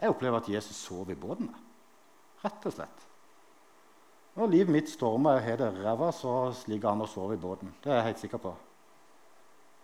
Jeg 0.00 0.10
opplever 0.10 0.36
at 0.36 0.48
Jesus 0.48 0.76
sover 0.76 1.12
i 1.12 1.14
båten. 1.14 1.54
Rett 2.44 2.66
og 2.66 2.72
slett. 2.72 3.11
Når 4.32 4.48
livet 4.48 4.72
mitt 4.72 4.88
stormer 4.88 5.36
og 5.36 5.44
har 5.44 5.58
det 5.60 5.70
ræva, 5.76 6.08
så 6.16 6.52
ligger 6.70 6.94
han 6.94 7.04
og 7.04 7.10
sover 7.12 7.36
i 7.36 7.40
båten. 7.40 7.74
Det 7.82 7.90
er 7.90 7.98
jeg 8.00 8.06
helt 8.10 8.22
sikker 8.22 8.40
på. 8.40 8.52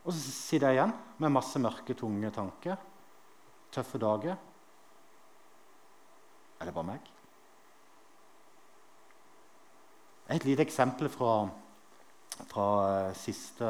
Og 0.05 0.15
så 0.15 0.21
sitter 0.33 0.71
jeg 0.71 0.79
igjen 0.79 0.95
med 1.21 1.35
masse 1.35 1.61
mørke, 1.61 1.95
tunge 1.95 2.31
tanker. 2.33 2.79
Tøffe 3.73 4.01
dager. 4.01 4.39
Er 6.59 6.65
det 6.65 6.75
bare 6.75 6.89
meg? 6.89 7.11
Et 10.33 10.45
lite 10.45 10.65
eksempel 10.65 11.09
fra, 11.13 11.35
fra 12.49 12.67
eh, 12.89 13.15
siste 13.17 13.69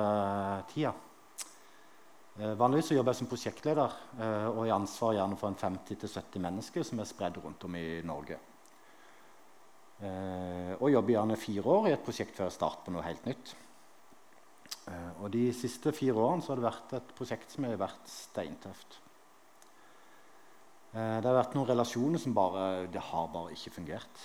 tida. 0.71 0.95
Vanligvis 2.39 2.59
vanligvis 2.59 2.93
jobber 2.95 3.11
jeg 3.11 3.19
som 3.19 3.29
prosjektleder 3.31 3.95
eh, 4.23 4.47
og 4.47 4.61
har 4.63 4.77
ansvar 4.77 5.17
gjerne 5.17 5.39
for 5.41 5.51
en 5.51 5.59
50-70 5.59 6.43
mennesker 6.45 6.87
som 6.87 7.03
er 7.03 7.11
spredd 7.11 7.41
rundt 7.43 7.67
om 7.67 7.75
i 7.75 7.87
Norge. 8.07 8.39
Eh, 9.99 10.75
og 10.79 10.93
jobber 10.93 11.15
gjerne 11.17 11.37
fire 11.41 11.75
år 11.75 11.89
i 11.89 11.95
et 11.97 12.05
prosjekt 12.05 12.37
før 12.37 12.47
jeg 12.47 12.57
starter 12.59 12.85
på 12.87 12.95
noe 12.95 13.07
helt 13.07 13.27
nytt. 13.29 13.55
Og 15.21 15.29
De 15.29 15.53
siste 15.53 15.93
fire 15.93 16.17
årene 16.17 16.45
har 16.47 16.57
det 16.57 16.65
vært 16.65 16.93
et 16.97 17.11
prosjekt 17.19 17.53
som 17.53 17.65
har 17.67 17.77
vært 17.77 18.07
steintøft. 18.09 18.91
Det 20.95 21.27
har 21.27 21.37
vært 21.37 21.53
noen 21.59 21.69
relasjoner 21.69 22.23
som 22.23 22.33
bare, 22.33 22.87
det 22.89 23.03
har 23.11 23.27
bare 23.29 23.53
ikke 23.53 23.75
fungert. 23.75 24.23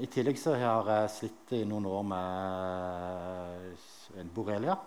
I 0.00 0.08
tillegg 0.08 0.40
så 0.40 0.56
har 0.56 0.88
jeg 0.88 1.12
slitt 1.18 1.52
i 1.58 1.68
noen 1.68 1.84
år 1.90 2.04
med 2.14 2.24
borrelia. 4.32 4.78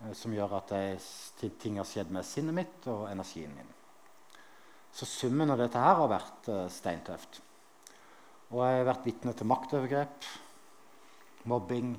Eh, 0.00 0.12
som 0.12 0.34
gjør 0.34 0.56
at 0.60 0.72
ting 1.60 1.78
har 1.80 1.88
skjedd 1.88 2.12
med 2.14 2.26
sinnet 2.26 2.56
mitt 2.56 2.88
og 2.92 3.08
energien 3.10 3.52
min. 3.56 3.76
Så 4.92 5.06
summen 5.06 5.50
av 5.52 5.60
dette 5.60 5.80
her 5.80 5.98
har 6.00 6.10
vært 6.10 6.48
uh, 6.50 6.64
steintøft. 6.72 7.40
Og 8.50 8.64
jeg 8.66 8.80
har 8.80 8.88
vært 8.88 9.06
vitne 9.06 9.34
til 9.36 9.46
maktovergrep, 9.46 10.30
mobbing, 11.50 11.92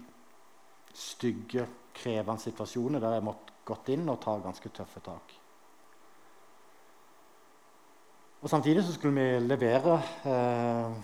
stygge, 0.93 1.67
krevende 1.95 2.43
situasjoner 2.43 3.03
der 3.03 3.17
jeg 3.17 3.25
måtte 3.25 3.55
gått 3.67 3.91
inn 3.93 4.09
og 4.11 4.19
ta 4.23 4.35
ganske 4.43 4.71
tøffe 4.73 4.99
tak. 5.05 5.37
Og 8.41 8.49
Samtidig 8.49 8.83
så 8.83 8.95
skulle 8.95 9.21
vi 9.21 9.45
levere 9.45 9.99
eh, 10.25 11.01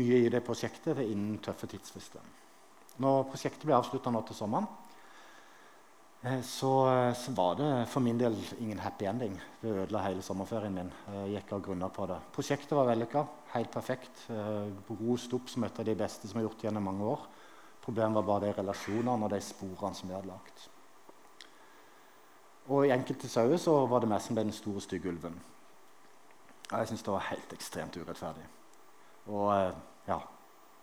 mye 0.00 0.20
i 0.24 0.30
det 0.32 0.42
prosjektet 0.42 0.98
innen 1.04 1.38
tøffe 1.42 1.68
tidsfrister. 1.70 2.24
Når 3.00 3.28
prosjektet 3.30 3.66
ble 3.68 3.76
avslutta 3.76 4.10
nå 4.10 4.24
til 4.26 4.36
sommeren, 4.36 4.66
eh, 4.66 4.79
så, 6.20 6.88
eh, 6.88 7.14
så, 7.14 7.32
var 7.32 7.54
det 7.56 7.86
for 7.88 8.00
min 8.00 8.18
del 8.18 8.34
ingen 8.60 8.78
happy 8.78 9.04
ending. 9.04 9.40
Det 9.60 9.70
ødela 9.72 10.02
hele 10.04 10.22
sommerferien 10.22 10.74
min. 10.74 10.90
Jeg 11.08 11.30
gikk 11.34 11.52
av 11.52 11.62
grunner 11.64 11.88
på 11.88 12.06
det. 12.06 12.18
Prosjektet 12.32 12.76
var 12.76 12.90
vellykka, 12.90 13.24
helt 13.54 13.70
perfekt. 13.72 14.26
Eh, 14.28 14.68
rost 15.00 15.32
opp 15.32 15.48
som 15.48 15.64
et 15.64 15.78
av 15.78 15.84
de 15.84 15.94
beste 15.94 16.28
som 16.28 16.40
er 16.40 16.44
gjort 16.44 16.64
gjennom 16.64 16.84
mange 16.84 17.04
år. 17.04 17.22
Problemet 17.80 18.14
var 18.14 18.22
bare 18.22 18.50
de 18.50 18.58
relasjonene 18.58 19.24
og 19.24 19.30
de 19.30 19.40
sporene 19.40 19.96
som 19.96 20.08
vi 20.08 20.14
hadde 20.14 20.28
lagt. 20.28 20.68
Og 22.68 22.86
I 22.86 22.92
enkelte 22.92 23.28
sauer 23.28 23.56
så 23.56 23.86
var 23.86 24.00
det 24.00 24.10
meg 24.10 24.20
som 24.20 24.36
ble 24.36 24.44
den 24.44 24.52
store, 24.52 24.80
stygge 24.80 25.08
ulven. 25.08 25.40
Jeg 26.70 26.88
syns 26.88 27.02
det 27.02 27.14
var 27.14 27.24
helt 27.30 27.52
ekstremt 27.56 27.96
urettferdig. 27.96 28.44
Og 29.32 29.48
eh, 29.54 29.72
ja, 30.06 30.20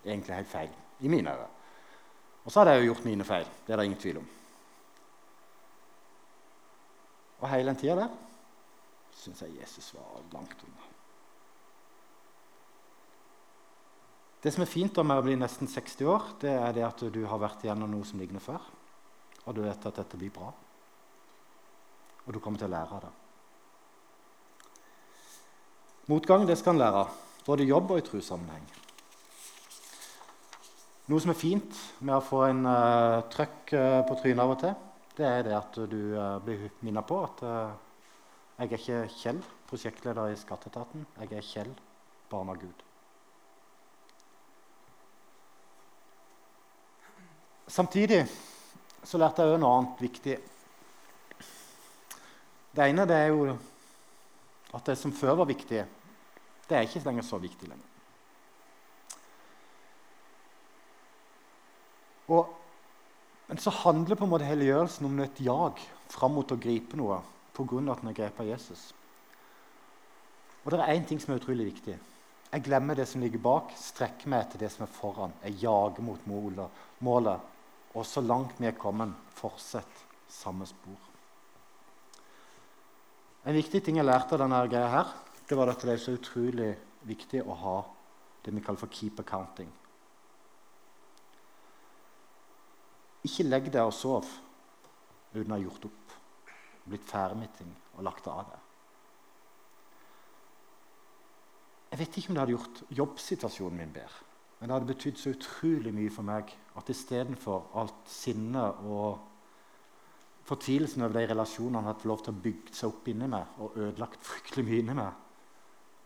egentlig 0.03 0.35
helt 0.35 0.49
feil 0.49 0.73
i 0.99 1.13
mine 1.13 1.29
øyne. 1.29 1.53
Og 2.43 2.51
så 2.51 2.59
hadde 2.59 2.73
jeg 2.73 2.87
jo 2.87 2.91
gjort 2.93 3.05
mine 3.05 3.23
feil. 3.23 3.45
Det 3.67 3.73
er 3.73 3.77
det 3.77 3.85
ingen 3.85 4.01
tvil 4.01 4.17
om. 4.23 4.27
Og 7.41 7.49
hele 7.51 7.71
den 7.71 7.79
tida 7.79 7.99
der 8.01 8.13
syns 9.17 9.41
jeg 9.41 9.57
Jesus 9.59 9.93
var 9.95 10.21
langt 10.33 10.61
unna. 10.63 10.85
Det 14.43 14.53
som 14.53 14.63
er 14.63 14.69
fint 14.69 14.99
med 15.01 15.17
å 15.17 15.23
bli 15.25 15.35
nesten 15.35 15.67
60 15.67 16.07
år, 16.07 16.27
det 16.41 16.53
er 16.53 16.75
det 16.75 16.85
at 16.85 17.01
du 17.11 17.23
har 17.25 17.41
vært 17.41 17.65
igjennom 17.65 17.89
noe 17.91 18.05
som 18.05 18.21
ligner 18.21 18.43
før. 18.43 18.61
Og 19.47 19.55
du 19.57 19.63
vet 19.65 19.87
at 19.89 19.97
dette 19.97 20.19
blir 20.19 20.31
bra. 20.33 20.51
Og 22.27 22.35
du 22.35 22.39
kommer 22.43 22.61
til 22.61 22.69
å 22.69 22.75
lære 22.75 22.99
av 22.99 23.07
det. 23.07 23.13
Motgang 26.07 26.45
det 26.47 26.55
skal 26.59 26.77
en 26.77 26.83
lære 26.83 27.03
av, 27.03 27.15
både 27.47 27.65
i 27.65 27.71
jobb 27.71 27.91
og 27.91 27.99
i 27.99 28.05
trossammenheng. 28.05 28.67
Noe 31.11 31.23
som 31.23 31.31
er 31.33 31.39
fint 31.39 31.81
med 31.99 32.15
å 32.15 32.23
få 32.23 32.45
en 32.47 32.61
uh, 32.67 33.25
trøkk 33.31 33.73
uh, 33.73 34.01
på 34.07 34.15
trynet 34.21 34.43
av 34.43 34.53
og 34.53 34.61
til, 34.61 34.75
det 35.17 35.25
er 35.25 35.45
det 35.47 35.55
at 35.57 35.77
du 35.89 35.99
uh, 36.13 36.37
blir 36.45 36.67
minnet 36.85 37.07
på 37.09 37.17
at 37.25 37.41
uh, 37.45 37.73
jeg 38.57 38.67
er 38.67 38.77
ikke 38.77 38.99
Kjell, 39.13 39.39
prosjektleder 39.69 40.31
i 40.31 40.37
Skatteetaten. 40.37 41.05
Jeg 41.21 41.33
er 41.37 41.45
Kjell, 41.45 41.73
barn 42.29 42.49
av 42.49 42.57
Gud. 42.61 42.83
Samtidig 47.67 48.23
så 49.03 49.19
lærte 49.21 49.43
jeg 49.43 49.53
òg 49.57 49.61
noe 49.61 49.75
annet 49.77 50.01
viktig. 50.01 50.37
Det 52.73 52.85
ene 52.85 53.05
det 53.09 53.17
er 53.17 53.29
jo 53.33 53.51
at 54.77 54.89
det 54.89 54.97
som 54.99 55.13
før 55.13 55.37
var 55.41 55.49
viktig, 55.49 55.83
det 56.67 56.77
er 56.77 56.87
ikke 56.87 57.05
lenger 57.05 57.25
så 57.25 57.37
viktig 57.41 57.69
lenger. 57.69 57.93
Og, 62.27 62.49
men 63.47 63.57
så 63.57 63.71
handler 63.71 64.19
på 64.19 64.27
en 64.27 64.33
måte 64.33 64.47
helliggjørelsen 64.47 65.07
om 65.07 65.19
et 65.23 65.39
jag 65.39 65.79
fram 66.11 66.35
mot 66.35 66.51
å 66.51 66.59
gripe 66.59 66.99
noe 66.99 67.21
pga. 67.55 67.91
at 67.91 68.03
en 68.03 68.09
er 68.09 68.13
grepet 68.13 68.39
av 68.39 68.47
Jesus. 68.47 68.93
Og 70.65 70.71
det 70.71 70.79
er 70.79 70.95
én 70.95 71.05
ting 71.07 71.19
som 71.19 71.33
er 71.33 71.39
utrolig 71.39 71.73
viktig. 71.73 71.97
Jeg 72.51 72.63
glemmer 72.63 72.95
det 72.95 73.07
som 73.07 73.21
ligger 73.21 73.39
bak, 73.39 73.71
strekker 73.75 74.27
meg 74.27 74.45
etter 74.45 74.59
det 74.59 74.71
som 74.71 74.83
er 74.83 74.91
foran. 74.91 75.33
Jeg 75.43 75.63
jager 75.63 76.01
mot 76.01 76.27
målet. 76.27 77.41
Og 77.95 78.05
så 78.05 78.21
langt 78.21 78.59
vi 78.59 78.67
er 78.67 78.75
kommet, 78.75 79.15
fortsett 79.35 80.03
samme 80.29 80.67
spor. 80.67 80.99
En 83.47 83.55
viktig 83.55 83.83
ting 83.83 83.97
jeg 83.97 84.05
lærte 84.05 84.35
av 84.35 84.43
denne 84.43 84.59
greia 84.67 84.87
her, 84.91 85.11
det 85.47 85.55
var 85.55 85.71
at 85.71 85.83
det 85.87 85.93
er 85.93 86.03
så 86.03 86.17
utrolig 86.17 86.73
viktig 87.07 87.45
å 87.47 87.55
ha 87.55 87.77
det 88.43 88.51
vi 88.51 88.63
kaller 88.63 88.79
for 88.79 88.91
keep 88.91 89.19
accounting. 89.23 89.69
Ikke 93.25 93.47
legg 93.47 93.71
deg 93.73 93.81
og 93.87 93.95
sov 93.95 94.27
uten 95.33 95.51
å 95.51 95.57
ha 95.57 95.61
gjort 95.61 95.89
opp, 95.89 96.15
blitt 96.87 97.07
ferdig 97.07 97.41
med 97.41 97.53
ting 97.57 97.73
og 97.97 98.05
lagt 98.05 98.29
av 98.31 98.45
deg. 98.51 98.63
Jeg 101.87 101.99
vet 102.01 102.17
ikke 102.19 102.31
om 102.31 102.35
det 102.35 102.43
hadde 102.43 102.55
gjort 102.55 102.81
jobbsituasjonen 102.99 103.79
min 103.79 103.93
bedre. 103.95 104.25
Men 104.57 104.69
det 104.69 104.75
hadde 104.75 104.89
betydd 104.89 105.19
så 105.21 105.31
utrolig 105.35 105.93
mye 105.93 106.11
for 106.13 106.25
meg 106.27 106.51
at 106.79 106.89
istedenfor 106.89 107.69
alt 107.77 108.09
sinnet 108.09 108.81
og 108.89 109.19
fortvilelsen 110.47 111.03
over 111.05 111.19
de 111.19 111.27
relasjonene 111.29 111.85
hadde 111.85 112.01
fått 112.01 112.11
lov 112.11 112.23
til 112.25 112.33
å 112.33 112.43
bygge 112.47 112.75
seg 112.75 112.91
opp 112.91 113.07
inni 113.11 113.29
meg 113.29 113.61
og 113.61 113.77
ødelagt 113.77 114.25
fryktelig 114.25 114.65
mye 114.67 114.81
inni 114.81 114.97
meg, 114.97 115.23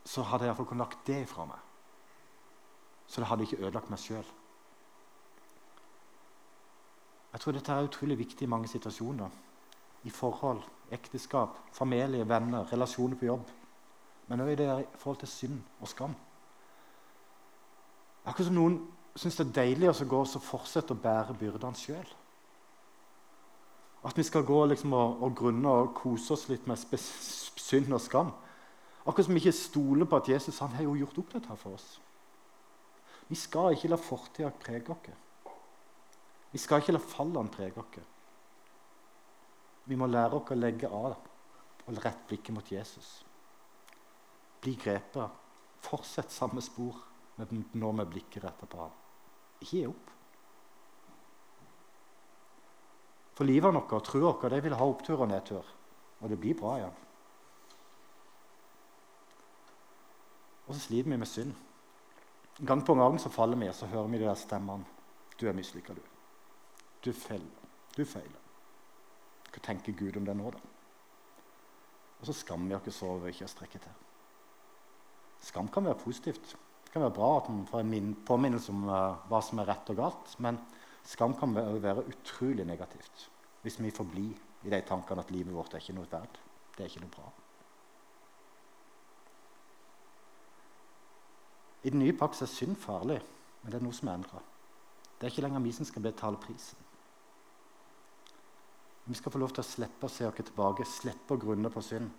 så 0.04 0.26
hadde 0.26 0.48
jeg 0.48 0.52
iallfall 0.52 0.70
kunnet 0.72 0.88
lagt 0.88 1.08
det 1.08 1.22
fra 1.30 1.46
meg. 1.50 1.68
Så 3.08 3.22
det 3.22 3.30
hadde 3.30 3.48
ikke 3.48 3.62
ødelagt 3.62 3.92
meg 3.94 4.02
sjøl. 4.02 4.32
Jeg 7.32 7.40
tror 7.40 7.56
dette 7.56 7.72
er 7.72 7.88
utrolig 7.88 8.18
viktig 8.20 8.46
i 8.46 8.50
mange 8.52 8.68
situasjoner. 8.68 9.30
I 10.04 10.10
forhold, 10.10 10.62
ekteskap, 10.92 11.58
familie, 11.74 12.28
venner, 12.28 12.66
relasjoner 12.72 13.16
på 13.16 13.26
jobb. 13.26 13.46
Men 14.28 14.44
òg 14.44 14.52
i 14.54 14.86
forhold 14.98 15.22
til 15.22 15.28
synd 15.28 15.62
og 15.80 15.88
skam. 15.88 16.16
Akkurat 18.26 18.48
som 18.48 18.58
noen 18.58 18.78
syns 19.16 19.38
det 19.40 19.48
er 19.48 19.56
deilig 19.58 19.90
å 19.92 20.10
gå 20.10 20.20
og 20.24 20.44
fortsette 20.46 20.96
å 20.96 21.02
bære 21.02 21.38
byrdene 21.40 21.78
sjøl. 21.78 22.12
At 24.06 24.18
vi 24.18 24.26
skal 24.26 24.46
gå 24.46 24.60
liksom 24.66 24.94
og, 24.98 25.22
og, 25.22 25.34
grunne 25.38 25.74
og 25.84 25.92
kose 25.98 26.34
oss 26.34 26.48
litt 26.50 26.68
med 26.70 26.80
synd 26.82 27.92
og 27.94 28.02
skam. 28.02 28.32
Akkurat 29.06 29.28
som 29.28 29.36
vi 29.36 29.42
ikke 29.44 29.58
stoler 29.58 30.10
på 30.10 30.18
at 30.18 30.30
Jesus 30.30 30.62
han 30.62 30.74
har 30.78 30.88
jo 30.88 30.96
gjort 30.98 31.20
opp 31.22 31.36
dette 31.36 31.58
for 31.58 31.78
oss. 31.78 31.90
Vi 33.30 33.38
skal 33.38 33.76
ikke 33.76 33.92
la 33.92 34.00
fortida 34.02 34.50
prege 34.64 34.94
oss. 34.94 35.14
Vi 36.52 36.60
skal 36.60 36.82
ikke 36.82 36.96
la 36.96 37.04
fallene 37.04 37.52
prege 37.52 37.80
oss. 37.80 38.00
Vi 39.88 39.98
må 39.98 40.08
lære 40.08 40.38
oss 40.38 40.52
å 40.52 40.58
legge 40.60 40.90
av 40.92 41.14
og 41.88 42.00
rette 42.04 42.28
blikket 42.30 42.56
mot 42.56 42.72
Jesus. 42.72 43.12
Bli 44.62 44.76
grepet. 44.80 45.40
Fortsett 45.82 46.32
samme 46.32 46.62
spor 46.62 47.00
nå 47.42 47.92
med 47.98 48.10
blikket 48.12 48.44
rettet 48.44 48.70
på 48.70 48.82
ham. 48.84 48.98
Ikke 49.62 49.78
gi 49.78 49.86
opp. 49.90 50.12
For 53.38 53.48
livet 53.48 53.74
vårt 53.74 53.96
og 53.98 54.04
troa 54.06 54.36
vår 54.38 54.60
vil 54.62 54.78
ha 54.78 54.86
opptur 54.86 55.24
og 55.24 55.32
nedtur. 55.32 55.66
Og 56.22 56.30
det 56.30 56.38
blir 56.38 56.58
bra 56.60 56.76
igjen. 56.78 57.00
Og 60.68 60.76
så 60.76 60.84
sliter 60.84 61.10
vi 61.10 61.18
med 61.18 61.28
synd. 61.28 61.56
Gang 62.62 62.86
på 62.86 62.94
gang 62.96 63.18
så 63.20 63.32
faller 63.34 63.58
vi, 63.58 63.72
og 63.72 63.76
så 63.76 63.90
hører 63.90 64.12
vi 64.12 64.22
de 64.22 64.28
der 64.28 64.38
stemmene. 64.38 64.86
Du 65.40 65.48
er 65.50 65.58
mislykka, 65.58 65.96
du. 65.98 66.11
Du 67.06 67.14
feiler. 67.14 67.66
Du 67.98 68.04
feiler. 68.06 68.38
Hva 69.52 69.62
tenker 69.66 69.96
Gud 69.98 70.18
om 70.20 70.28
det 70.28 70.36
nå, 70.38 70.52
da? 70.54 70.62
Og 72.22 72.28
så 72.30 72.36
skammer 72.38 72.78
vi 72.78 72.92
oss 72.92 73.02
over 73.04 73.32
ikke 73.32 73.48
å 73.48 73.52
strekke 73.52 73.82
til. 73.82 73.96
Skam 75.42 75.72
kan 75.74 75.88
være 75.88 75.98
positivt. 76.04 76.54
Det 76.86 76.94
kan 76.94 77.02
være 77.02 77.16
bra 77.16 77.32
at 77.40 77.50
man 77.50 77.66
får 77.70 77.82
en 77.82 78.14
påminnelse 78.28 78.72
om 78.72 78.84
uh, 78.86 79.18
hva 79.30 79.40
som 79.42 79.60
er 79.60 79.70
rett 79.72 79.90
og 79.90 79.98
galt. 79.98 80.36
Men 80.44 80.60
skam 81.08 81.34
kan 81.40 81.56
være, 81.56 82.06
utrolig 82.14 82.68
negativt 82.68 83.28
hvis 83.62 83.78
vi 83.78 83.92
forblir 83.94 84.38
i 84.66 84.72
de 84.74 84.80
tankene 84.86 85.22
at 85.22 85.32
livet 85.34 85.54
vårt 85.54 85.74
er 85.74 85.82
ikke 85.82 85.94
noe 85.98 86.10
verdt. 86.10 86.40
Det 86.74 86.86
er 86.86 86.90
ikke 86.90 87.04
noe 87.04 87.14
bra. 87.14 87.28
I 91.82 91.94
den 91.94 92.02
nye 92.02 92.16
pakt 92.18 92.42
er 92.42 92.50
synd 92.50 92.78
farlig, 92.82 93.20
men 93.62 93.74
det 93.74 93.78
er 93.78 93.86
noe 93.86 93.98
som 93.98 94.10
er 94.10 94.18
endra. 94.18 94.42
Det 95.18 95.28
er 95.28 95.34
ikke 95.34 95.46
lenger 95.46 95.66
vi 95.66 95.74
som 95.78 95.86
skal 95.86 96.06
betale 96.06 96.42
prisen. 96.42 96.91
Vi 99.06 99.18
skal 99.18 99.34
få 99.34 99.42
lov 99.42 99.54
til 99.56 99.64
å 99.64 99.68
slippe 99.68 100.08
å 100.08 100.12
se 100.12 100.28
oss 100.28 100.38
tilbake, 100.38 100.86
slippe 100.86 101.36
å 101.36 101.42
grunne 101.42 101.72
på 101.74 101.82
synd. 101.84 102.12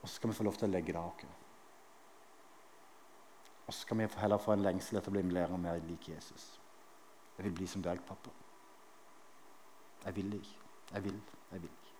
Og 0.00 0.08
så 0.08 0.14
skal 0.14 0.30
vi 0.30 0.36
få 0.38 0.46
lov 0.46 0.58
til 0.58 0.68
å 0.68 0.72
legge 0.72 0.92
det 0.92 1.00
av 1.00 1.08
oss. 1.10 1.46
Og 3.66 3.72
så 3.74 3.80
skal 3.80 3.98
vi 4.00 4.08
heller 4.20 4.40
få 4.40 4.54
en 4.54 4.64
lengsel 4.64 5.00
etter 5.00 5.12
å 5.12 5.16
bli 5.16 5.24
mer 5.28 5.52
og 5.52 5.60
mer 5.60 5.80
lik 5.88 6.08
Jesus. 6.08 6.46
Jeg 7.36 7.48
vil 7.48 7.56
bli 7.58 7.66
som 7.70 7.82
deg, 7.84 8.00
pappa. 8.06 8.30
Jeg 10.04 10.16
vil 10.16 10.38
ikke. 10.38 10.70
Jeg 10.92 11.04
vil. 11.04 11.18
Jeg 11.52 11.64
vil 11.64 11.72
ikke. 11.72 11.96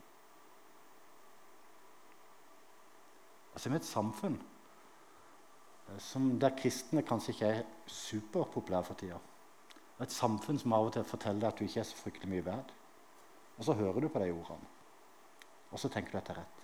Altså, 3.54 3.68
vi 3.68 3.74
er 3.74 3.82
et 3.82 3.90
samfunn 3.90 4.38
Eh, 5.88 6.38
der 6.40 6.56
kristne 6.56 7.02
kanskje 7.02 7.32
ikke 7.32 7.46
er 7.46 7.62
superpopulære 7.86 8.84
for 8.84 8.94
tida. 8.94 9.18
Et 10.00 10.12
samfunn 10.12 10.58
som 10.58 10.72
av 10.72 10.86
og 10.86 10.92
til 10.92 11.04
forteller 11.04 11.48
at 11.48 11.58
du 11.58 11.64
ikke 11.64 11.80
er 11.80 11.88
så 11.88 11.96
fryktelig 11.96 12.30
mye 12.30 12.44
verd. 12.44 12.74
Og 13.58 13.64
så 13.64 13.74
hører 13.74 14.00
du 14.00 14.08
på 14.08 14.22
de 14.22 14.30
ordene, 14.30 14.70
og 15.70 15.78
så 15.78 15.90
tenker 15.90 16.14
du 16.14 16.18
at 16.20 16.30
det 16.30 16.38
rett. 16.38 16.57